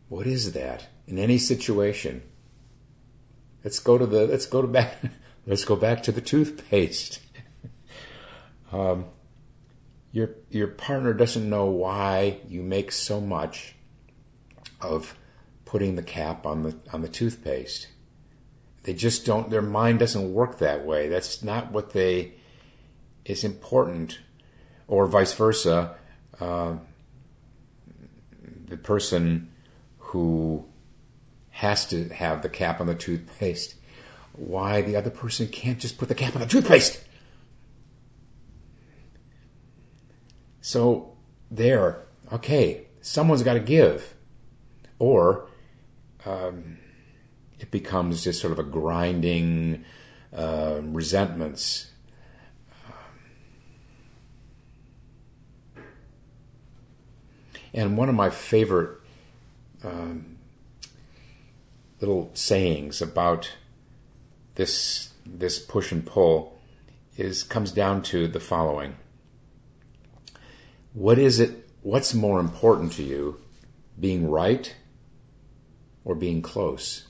[0.09, 2.23] What is that in any situation?
[3.65, 4.99] Let's go to the let's go to back
[5.47, 7.21] let's go back to the toothpaste.
[8.73, 9.05] Um,
[10.11, 13.77] your your partner doesn't know why you make so much
[14.81, 15.17] of
[15.65, 17.87] putting the cap on the on the toothpaste.
[18.83, 19.51] They just don't.
[19.51, 21.09] Their mind doesn't work that way.
[21.09, 22.35] That's not what they
[23.27, 24.21] is important,
[24.89, 25.97] or vice versa.
[26.41, 26.77] Uh,
[28.67, 29.53] the person
[29.99, 30.65] who
[31.51, 33.75] has to have the cap on the toothpaste,
[34.33, 37.03] why the other person can't just put the cap on the toothpaste?
[40.61, 41.17] So
[41.51, 44.15] there, okay, someone's got to give,
[44.99, 45.49] or
[46.25, 46.79] um,
[47.61, 49.85] it becomes just sort of a grinding
[50.37, 51.93] uh, resentments.
[57.77, 58.99] And one of my favorite
[59.85, 60.39] um,
[62.01, 63.53] little sayings about
[64.57, 66.59] this this push and pull
[67.17, 68.97] is comes down to the following
[70.97, 73.39] what is it, what's more important to you,
[74.01, 74.75] being right
[76.07, 77.07] or being close?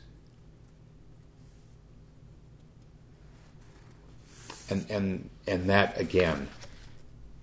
[4.69, 6.49] And, and, and that again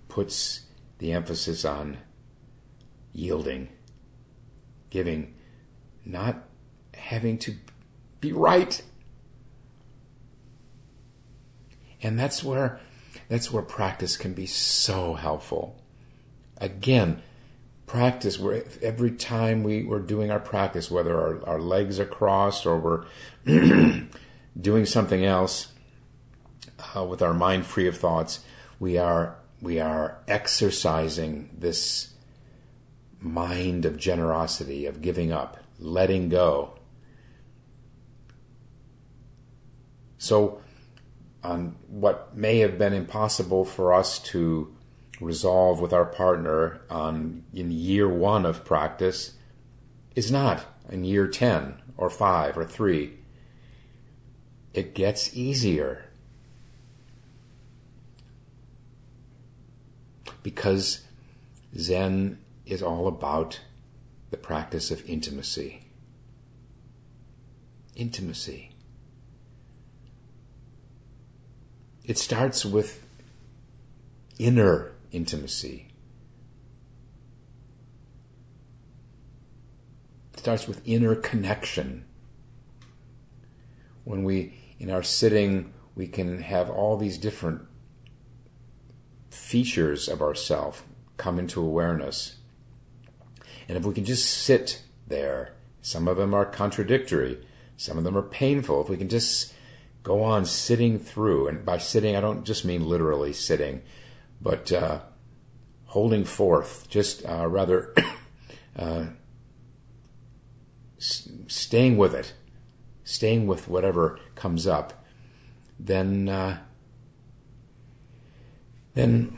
[0.08, 0.66] puts
[0.98, 1.96] the emphasis on
[3.14, 3.68] yielding,
[4.90, 5.34] giving,
[6.04, 6.42] not
[6.94, 7.54] having to
[8.20, 8.82] be right.
[12.02, 12.80] And that's where
[13.28, 15.80] that's where practice can be so helpful
[16.58, 17.22] again,
[17.86, 18.38] practice.
[18.38, 22.78] Where every time we, we're doing our practice, whether our, our legs are crossed or
[22.78, 23.04] we're
[24.60, 25.72] doing something else
[26.94, 28.40] uh, with our mind free of thoughts,
[28.78, 32.13] we are we are exercising this
[33.24, 36.78] mind of generosity, of giving up, letting go.
[40.18, 40.60] So,
[41.42, 44.74] on what may have been impossible for us to
[45.20, 49.34] resolve with our partner on in year one of practice
[50.14, 53.14] is not in year 10 or 5 or 3.
[54.72, 56.04] It gets easier.
[60.42, 61.02] Because
[61.76, 63.60] Zen is all about
[64.30, 65.86] the practice of intimacy.
[67.94, 68.70] Intimacy.
[72.04, 73.06] It starts with
[74.38, 75.88] inner intimacy.
[80.32, 82.04] It starts with inner connection.
[84.04, 87.62] When we, in our sitting, we can have all these different
[89.30, 90.84] features of ourself
[91.16, 92.36] come into awareness.
[93.68, 97.38] And if we can just sit there, some of them are contradictory,
[97.76, 98.82] some of them are painful.
[98.82, 99.52] If we can just
[100.02, 103.82] go on sitting through, and by sitting, I don't just mean literally sitting,
[104.40, 105.00] but uh,
[105.86, 107.94] holding forth, just uh, rather
[108.76, 109.06] uh,
[110.98, 112.34] s- staying with it,
[113.02, 115.04] staying with whatever comes up,
[115.78, 116.58] then uh,
[118.94, 119.36] then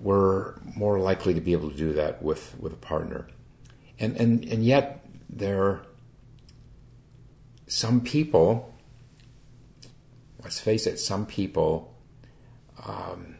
[0.00, 3.28] we're more likely to be able to do that with, with a partner.
[3.98, 5.86] And, and, and yet, there are
[7.66, 8.74] some people,
[10.42, 11.94] let's face it, some people
[12.84, 13.36] um,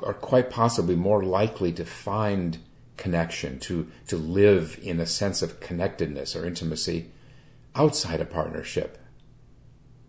[0.00, 2.58] are quite possibly more likely to find
[2.96, 7.10] connection, to, to live in a sense of connectedness or intimacy
[7.74, 8.98] outside a partnership.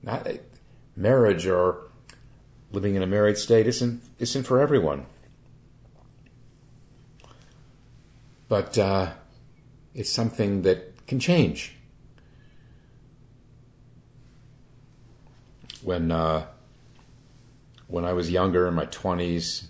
[0.03, 0.28] Not
[0.95, 1.90] marriage or
[2.72, 5.05] living in a married state isn't isn't for everyone.
[8.47, 9.11] But uh,
[9.93, 11.76] it's something that can change.
[15.82, 16.47] When uh,
[17.88, 19.69] when I was younger, in my twenties,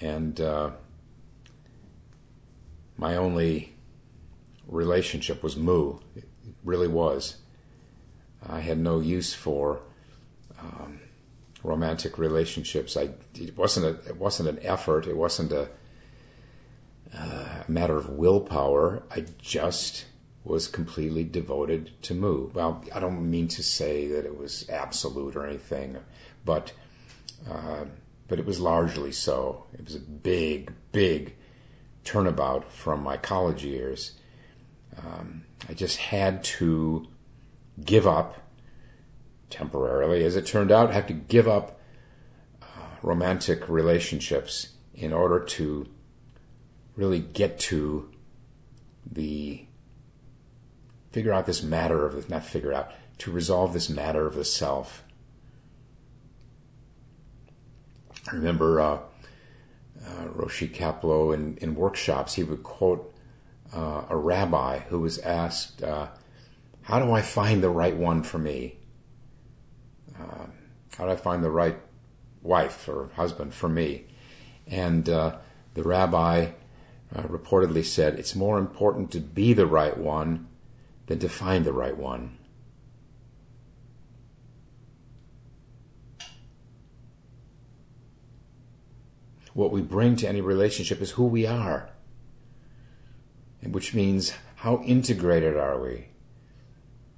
[0.00, 0.70] and uh,
[2.96, 3.74] my only
[4.66, 5.98] relationship was Mu.
[6.16, 6.28] It
[6.64, 7.36] really was.
[8.46, 9.80] I had no use for
[10.60, 11.00] um,
[11.62, 12.96] romantic relationships.
[12.96, 15.06] I it wasn't a, it wasn't an effort.
[15.06, 15.68] It wasn't a,
[17.16, 19.02] uh, matter of willpower.
[19.10, 20.06] I just
[20.44, 22.50] was completely devoted to Mu.
[22.54, 25.98] Well, I don't mean to say that it was absolute or anything,
[26.44, 26.72] but
[27.48, 27.84] uh,
[28.28, 29.66] but it was largely so.
[29.72, 31.34] It was a big, big
[32.04, 34.12] turnabout from my college years.
[34.98, 37.06] Um, I just had to
[37.82, 38.47] give up
[39.50, 41.80] temporarily, as it turned out, had to give up
[42.62, 42.66] uh,
[43.02, 45.86] romantic relationships in order to
[46.96, 48.10] really get to
[49.10, 49.64] the
[51.12, 54.44] figure out this matter of the, not figure out to resolve this matter of the
[54.44, 55.04] self.
[58.30, 58.98] I remember uh,
[60.06, 63.14] uh, Roshi Kapleau in, in workshops, he would quote
[63.74, 66.08] uh, a rabbi who was asked, uh,
[66.82, 68.77] How do I find the right one for me?
[70.20, 70.46] Uh,
[70.96, 71.78] how do I find the right
[72.42, 74.06] wife or husband for me?
[74.66, 75.36] And uh,
[75.74, 76.50] the rabbi
[77.14, 80.48] uh, reportedly said, It's more important to be the right one
[81.06, 82.36] than to find the right one.
[89.54, 91.90] What we bring to any relationship is who we are,
[93.62, 96.08] which means how integrated are we?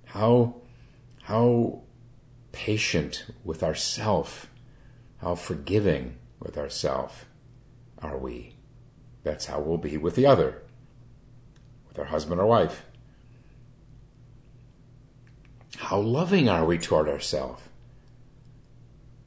[0.06, 0.56] How,
[1.22, 1.82] how
[2.52, 4.50] patient with ourself,
[5.18, 7.26] how forgiving with ourself
[8.02, 8.56] are we.
[9.22, 10.62] That's how we'll be with the other,
[11.88, 12.84] with our husband or wife.
[15.76, 17.62] How loving are we toward ourselves?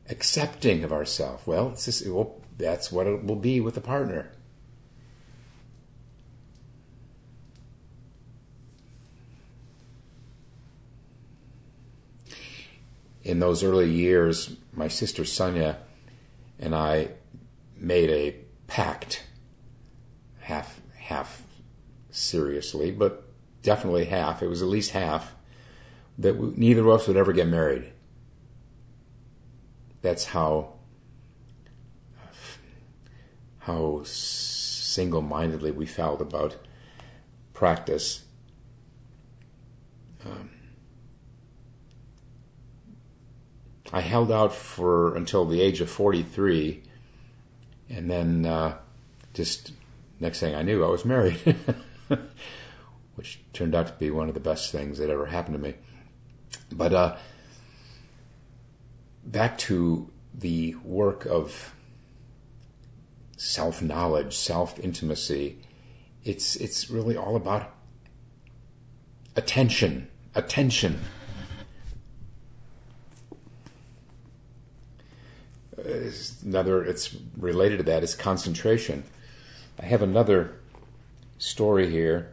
[0.09, 1.47] Accepting of ourselves.
[1.47, 1.76] Well,
[2.07, 4.32] well, that's what it will be with a partner.
[13.24, 15.78] In those early years, my sister Sonia
[16.59, 17.09] and I
[17.78, 18.36] made a
[18.67, 19.24] pact,
[20.39, 21.43] half half
[22.11, 23.28] seriously, but
[23.61, 24.41] definitely half.
[24.41, 25.36] It was at least half
[26.17, 27.91] that we, neither of us would ever get married.
[30.01, 30.74] That's how
[33.59, 36.57] how single mindedly we felt about
[37.53, 38.26] practice.
[40.26, 40.49] Um,
[43.93, 46.81] I held out for until the age of 43,
[47.89, 48.77] and then uh,
[49.35, 49.71] just
[50.19, 51.37] next thing I knew, I was married,
[53.15, 55.75] which turned out to be one of the best things that ever happened to me.
[56.71, 57.17] But uh,
[59.23, 61.75] back to the work of
[63.37, 65.59] self knowledge, self intimacy.
[66.23, 67.75] It's it's really all about
[69.35, 71.01] attention, attention.
[75.86, 79.03] Another, it's related to that is concentration.
[79.79, 80.59] I have another
[81.38, 82.31] story here.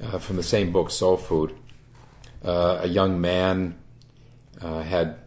[0.00, 1.54] Uh, from the same book, Soul Food.
[2.42, 3.76] Uh, a young man
[4.60, 5.18] uh, had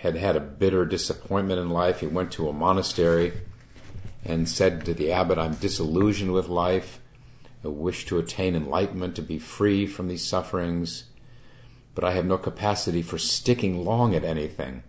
[0.00, 2.00] had had a bitter disappointment in life.
[2.00, 3.32] He went to a monastery
[4.24, 6.98] and said to the abbot, "I'm disillusioned with life
[7.64, 11.04] a wish to attain enlightenment, to be free from these sufferings,
[11.94, 14.82] but I have no capacity for sticking long at anything.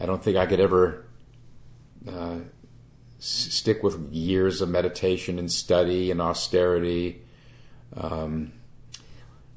[0.00, 1.04] I don't think I could ever
[2.08, 2.38] uh,
[3.18, 7.22] stick with years of meditation and study and austerity.
[7.94, 8.52] Um,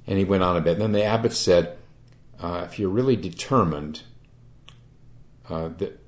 [0.05, 0.73] and he went on a bit.
[0.73, 1.77] And then the abbot said,
[2.39, 4.01] uh, if you're really determined,
[5.49, 6.03] uh, that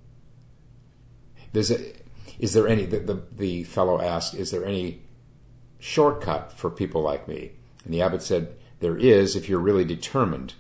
[1.53, 1.93] there's a,
[2.37, 5.01] is there any, the, the, the fellow asked, is there any
[5.80, 7.51] shortcut for people like me?
[7.84, 10.53] And the abbot said, There is if you're really determined.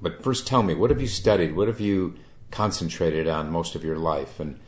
[0.00, 1.54] But first tell me, what have you studied?
[1.54, 2.14] What have you
[2.50, 4.40] concentrated on most of your life?
[4.40, 4.58] And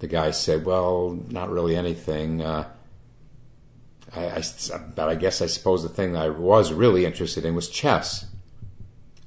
[0.00, 2.42] the guy said, Well, not really anything.
[2.42, 2.68] Uh,
[4.14, 4.42] I, I,
[4.94, 8.26] but I guess I suppose the thing I was really interested in was chess.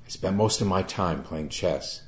[0.05, 2.03] I spent most of my time playing chess.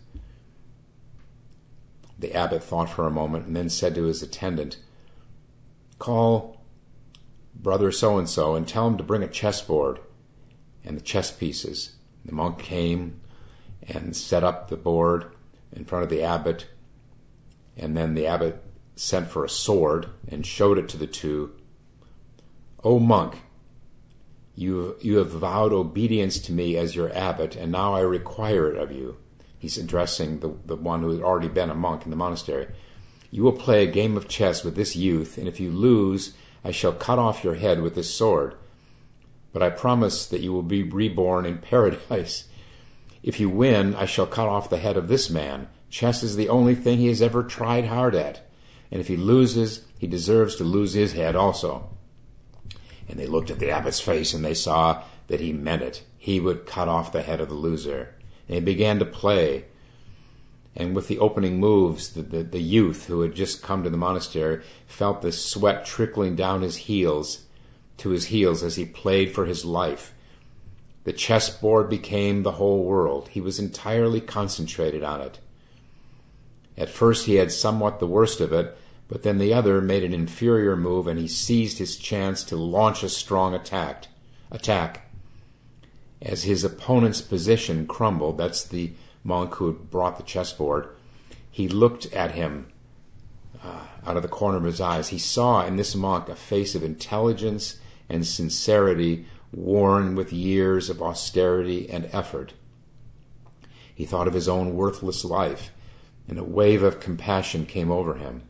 [2.19, 4.77] The abbot thought for a moment and then said to his attendant,
[5.99, 6.56] Call
[7.61, 9.99] brother so and so and tell him to bring a chessboard
[10.83, 11.95] and the chess pieces.
[12.25, 13.19] The monk came
[13.87, 15.33] and set up the board
[15.71, 16.67] in front of the abbot,
[17.75, 18.63] and then the abbot
[18.95, 21.53] sent for a sword and showed it to the two.
[22.83, 23.41] O monk,
[24.55, 28.77] you, you have vowed obedience to me as your abbot, and now I require it
[28.77, 29.17] of you.
[29.59, 32.67] He's addressing the, the one who had already been a monk in the monastery.
[33.29, 36.33] You will play a game of chess with this youth, and if you lose,
[36.63, 38.55] I shall cut off your head with this sword.
[39.53, 42.45] But I promise that you will be reborn in paradise.
[43.23, 45.67] If you win, I shall cut off the head of this man.
[45.89, 48.47] Chess is the only thing he has ever tried hard at.
[48.91, 51.89] And if he loses, he deserves to lose his head also.
[53.09, 56.03] And they looked at the abbot's face and they saw that he meant it.
[56.17, 58.15] He would cut off the head of the loser.
[58.47, 59.65] And he began to play
[60.79, 63.97] and with the opening moves, the, the, the, youth who had just come to the
[63.97, 67.45] monastery felt the sweat trickling down his heels
[67.97, 70.13] to his heels as he played for his life.
[71.03, 73.29] The chessboard became the whole world.
[73.29, 75.39] He was entirely concentrated on it.
[76.77, 80.13] At first he had somewhat the worst of it, but then the other made an
[80.13, 84.09] inferior move and he seized his chance to launch a strong attack.
[84.51, 85.09] Attack.
[86.21, 88.91] As his opponent's position crumbled, that's the
[89.23, 90.89] monk who had brought the chessboard,
[91.49, 92.67] he looked at him
[93.63, 95.09] uh, out of the corner of his eyes.
[95.09, 101.01] He saw in this monk a face of intelligence and sincerity worn with years of
[101.01, 102.53] austerity and effort.
[103.93, 105.71] He thought of his own worthless life,
[106.27, 108.43] and a wave of compassion came over him.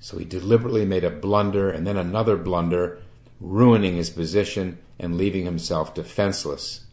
[0.00, 3.00] So he deliberately made a blunder and then another blunder,
[3.40, 6.84] ruining his position and leaving himself defenseless.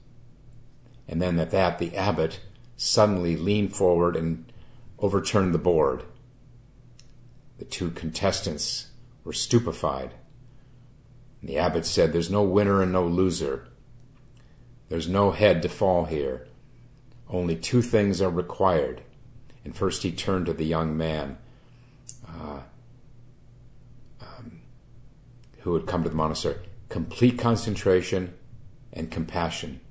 [1.07, 2.39] And then at that, the abbot
[2.77, 4.51] suddenly leaned forward and
[4.99, 6.03] overturned the board.
[7.57, 8.87] The two contestants
[9.23, 10.13] were stupefied.
[11.41, 13.67] And the abbot said, There's no winner and no loser.
[14.89, 16.47] There's no head to fall here.
[17.29, 19.01] Only two things are required.
[19.63, 21.37] And first he turned to the young man
[22.27, 22.59] uh,
[24.21, 24.61] um,
[25.61, 28.33] who had come to the monastery complete concentration
[28.93, 29.81] and compassion.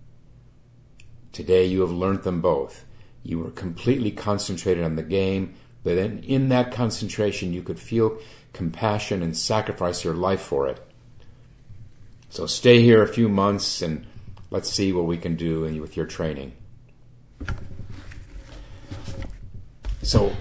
[1.35, 2.87] Today you have learnt them both.
[3.23, 8.19] You were completely concentrated on the game, but in, in that concentration you could feel
[8.53, 10.81] compassion and sacrifice your life for it.
[12.31, 14.07] So stay here a few months and
[14.51, 16.53] let's see what we can do with your training.
[20.03, 20.33] So,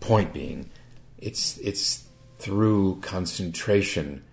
[0.00, 0.70] point being,
[1.18, 2.04] it's it's
[2.38, 4.24] through concentration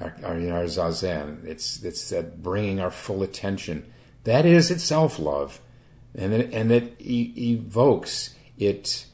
[0.00, 1.44] our, our zazen.
[1.44, 3.92] It's it's that bringing our full attention.
[4.24, 5.60] That is itself love,
[6.14, 9.06] and it, and it e- evokes, it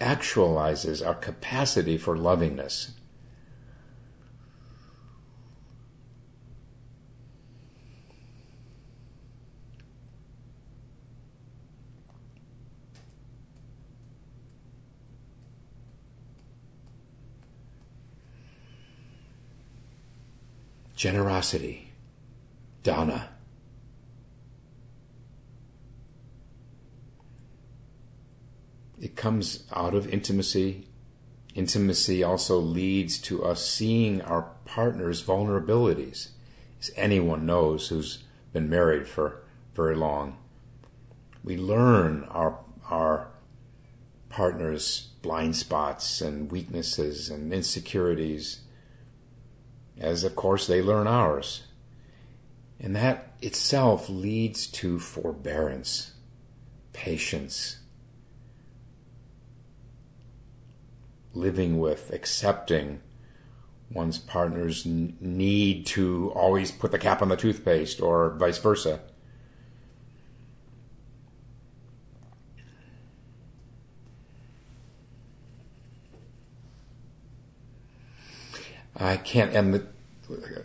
[0.00, 2.92] actualizes our capacity for lovingness.
[20.98, 21.92] generosity,
[22.82, 23.30] dana.
[29.00, 30.86] It comes out of intimacy.
[31.54, 36.28] Intimacy also leads to us seeing our partner's vulnerabilities,
[36.80, 39.42] as anyone knows who's been married for
[39.74, 40.36] very long.
[41.44, 42.58] We learn our,
[42.90, 43.28] our
[44.28, 48.60] partner's blind spots and weaknesses and insecurities
[50.00, 51.62] as of course they learn ours.
[52.80, 56.12] And that itself leads to forbearance,
[56.92, 57.78] patience,
[61.38, 63.00] living with, accepting
[63.90, 69.00] one's partner's need to always put the cap on the toothpaste or vice versa.
[79.00, 79.86] I can't end the,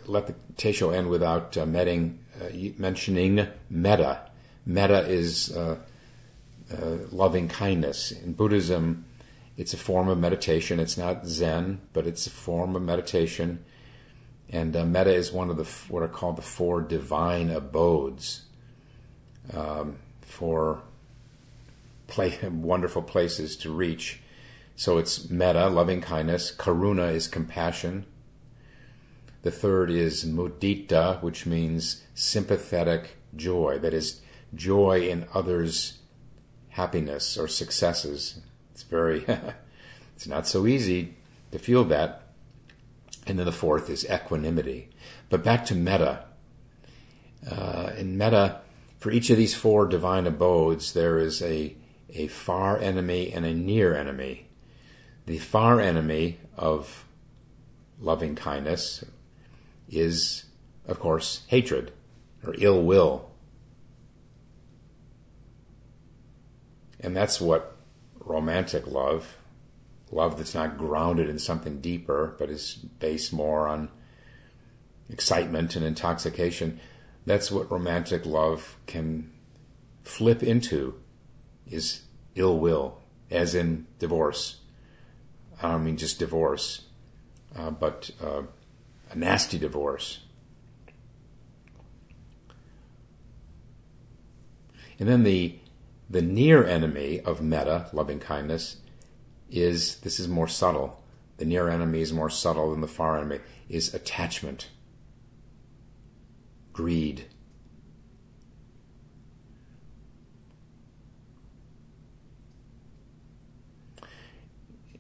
[0.07, 4.32] let the Teisho end without uh, meting, uh, mentioning metta.
[4.65, 5.78] Metta is uh,
[6.71, 8.11] uh, loving kindness.
[8.11, 9.05] In Buddhism,
[9.58, 10.80] it's a form of meditation.
[10.80, 13.64] It's not Zen, but it's a form of meditation.
[14.49, 18.43] And uh, metta is one of the what are called the four divine abodes,
[19.54, 20.82] um, for
[22.08, 24.22] play, wonderful places to reach.
[24.76, 26.51] So it's metta, loving kindness.
[26.56, 28.06] Karuna is compassion.
[29.43, 34.22] The third is mudita, which means sympathetic joy, that is,
[34.56, 35.99] joy in others'
[36.70, 38.39] happiness or successes.
[38.74, 39.26] It's very,
[40.15, 41.15] it's not so easy
[41.51, 42.24] to feel that.
[43.26, 44.89] And then the fourth is equanimity.
[45.30, 46.26] But back to metta.
[47.49, 48.61] Uh, in metta,
[48.99, 51.76] for each of these four divine abodes, there is a,
[52.13, 54.47] a far enemy and a near enemy.
[55.26, 57.05] The far enemy of
[57.99, 59.03] loving kindness,
[59.89, 60.45] is,
[60.88, 61.91] of course, hatred
[62.45, 63.30] or ill will.
[66.99, 67.72] And that's what
[68.26, 69.38] romantic love,
[70.11, 73.89] love that's not grounded in something deeper, but is based more on
[75.09, 76.80] excitement and intoxication,
[77.26, 79.32] that's what romantic love can
[80.03, 80.95] flip into
[81.69, 82.01] is
[82.36, 83.01] ill will,
[83.32, 84.59] as in divorce.
[85.61, 86.82] I don't mean just divorce,
[87.55, 88.43] uh, but uh,
[89.11, 90.19] a nasty divorce.
[94.99, 95.57] And then the
[96.14, 98.78] the near enemy of metta, loving kindness,
[99.49, 101.03] is this is more subtle.
[101.38, 104.70] The near enemy is more subtle than the far enemy, is attachment,
[106.72, 107.26] greed.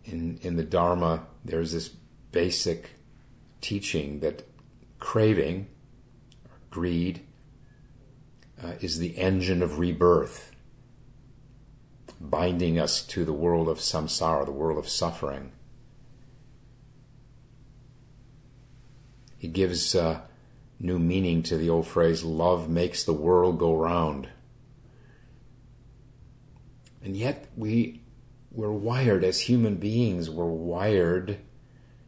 [0.03, 1.89] In in the Dharma, there's this
[2.31, 2.89] basic
[3.61, 4.47] teaching that
[4.97, 5.67] craving,
[6.71, 7.21] greed,
[8.63, 10.52] uh, is the engine of rebirth,
[12.29, 15.51] binding us to the world of samsara, the world of suffering.
[19.41, 20.21] It gives uh,
[20.79, 24.29] new meaning to the old phrase, love makes the world go round.
[27.03, 28.01] And yet we,
[28.51, 31.39] we're wired as human beings, we're wired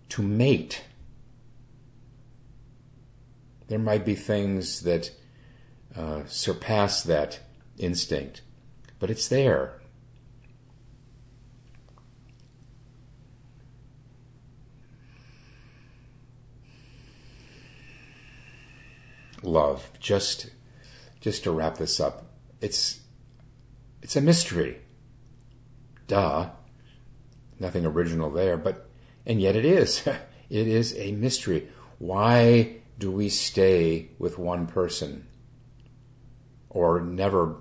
[0.09, 0.83] to mate.
[3.67, 5.11] There might be things that
[5.93, 7.39] uh, surpass that
[7.77, 8.41] instinct,
[8.99, 9.81] but it's there.
[19.45, 20.49] Love, just
[21.21, 22.25] just to wrap this up,
[22.61, 23.01] it's
[24.01, 24.79] it's a mystery.
[26.07, 26.49] Duh.
[27.59, 28.89] Nothing original there, but
[29.25, 30.05] and yet it is.
[30.49, 31.69] it is a mystery.
[31.99, 35.27] Why do we stay with one person
[36.69, 37.55] or never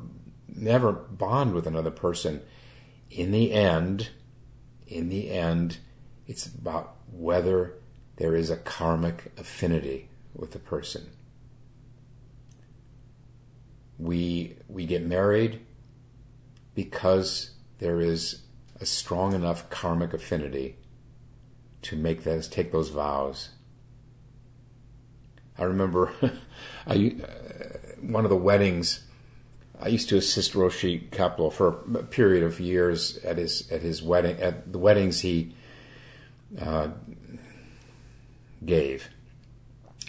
[0.49, 2.41] never bond with another person
[3.11, 4.11] in the end
[4.87, 5.79] in the end
[6.27, 7.75] it's about whether
[8.17, 11.11] there is a karmic affinity with the person
[14.05, 15.61] we we get married
[16.75, 18.43] because there is
[18.81, 20.77] a strong enough karmic affinity
[21.83, 23.51] to make those take those vows
[25.59, 26.13] I remember
[26.87, 29.05] I, uh, one of the weddings.
[29.81, 34.03] I used to assist Roshi Kapleau for a period of years at his at his
[34.03, 35.55] wedding at the weddings he
[36.61, 36.89] uh,
[38.65, 39.09] gave,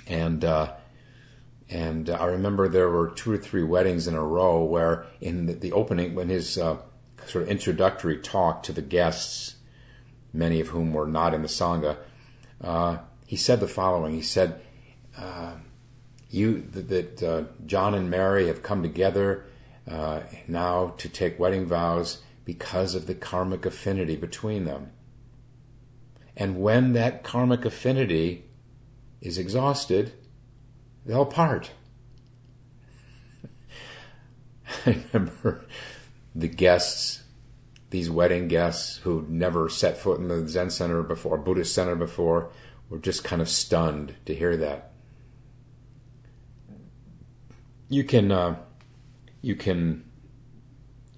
[0.07, 0.73] and uh,
[1.70, 5.72] and I remember there were two or three weddings in a row where in the,
[5.72, 6.78] opening when his uh,
[7.26, 9.55] sort of introductory talk to the guests,
[10.32, 11.97] many of whom were not in the sangha,
[12.61, 14.13] uh, he said the following.
[14.13, 14.61] He said,
[15.18, 15.53] uh,
[16.30, 19.45] "You that uh, John and Mary have come together
[19.89, 24.91] uh, now to take wedding vows because of the karmic affinity between them."
[26.38, 28.45] And when that karmic affinity
[29.22, 30.13] is exhausted,
[31.06, 31.72] they'll part.
[34.86, 35.66] I remember
[36.34, 37.24] the guests,
[37.89, 42.51] these wedding guests who'd never set foot in the Zen center before, Buddhist center before,
[42.89, 44.91] were just kind of stunned to hear that.
[47.88, 48.56] You can uh,
[49.41, 50.03] you can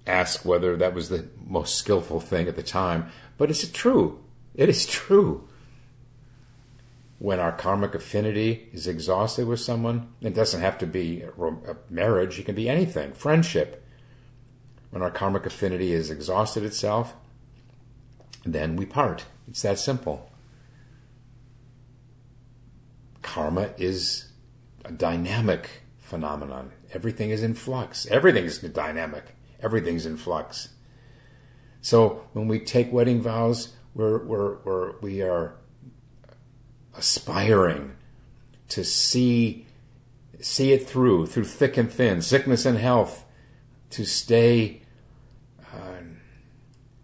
[0.06, 4.22] ask whether that was the most skillful thing at the time, but is it true?
[4.54, 5.47] It is true.
[7.18, 12.38] When our karmic affinity is exhausted with someone, it doesn't have to be a marriage,
[12.38, 13.84] it can be anything, friendship.
[14.90, 17.14] When our karmic affinity has exhausted itself,
[18.44, 19.24] then we part.
[19.48, 20.30] It's that simple.
[23.22, 24.32] Karma is
[24.84, 26.72] a dynamic phenomenon.
[26.92, 28.06] Everything is in flux.
[28.06, 29.34] Everything is dynamic.
[29.60, 30.68] Everything's in flux.
[31.80, 35.57] So when we take wedding vows, we're, we're, we're, we are
[36.98, 37.94] aspiring
[38.68, 39.66] to see,
[40.40, 43.24] see it through, through thick and thin, sickness and health,
[43.90, 44.82] to stay,
[45.72, 46.00] uh,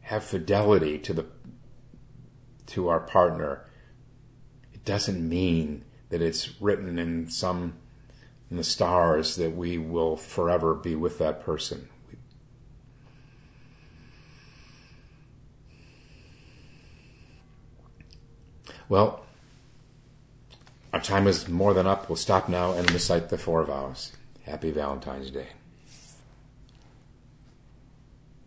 [0.03, 1.27] have fidelity to the,
[2.67, 3.65] to our partner.
[4.73, 7.75] It doesn't mean that it's written in some,
[8.51, 11.89] in the stars that we will forever be with that person.
[18.87, 19.24] Well,
[20.95, 22.09] our time is more than up.
[22.09, 24.13] We'll stop now and recite the four vows.
[24.45, 25.49] Happy Valentine's Day.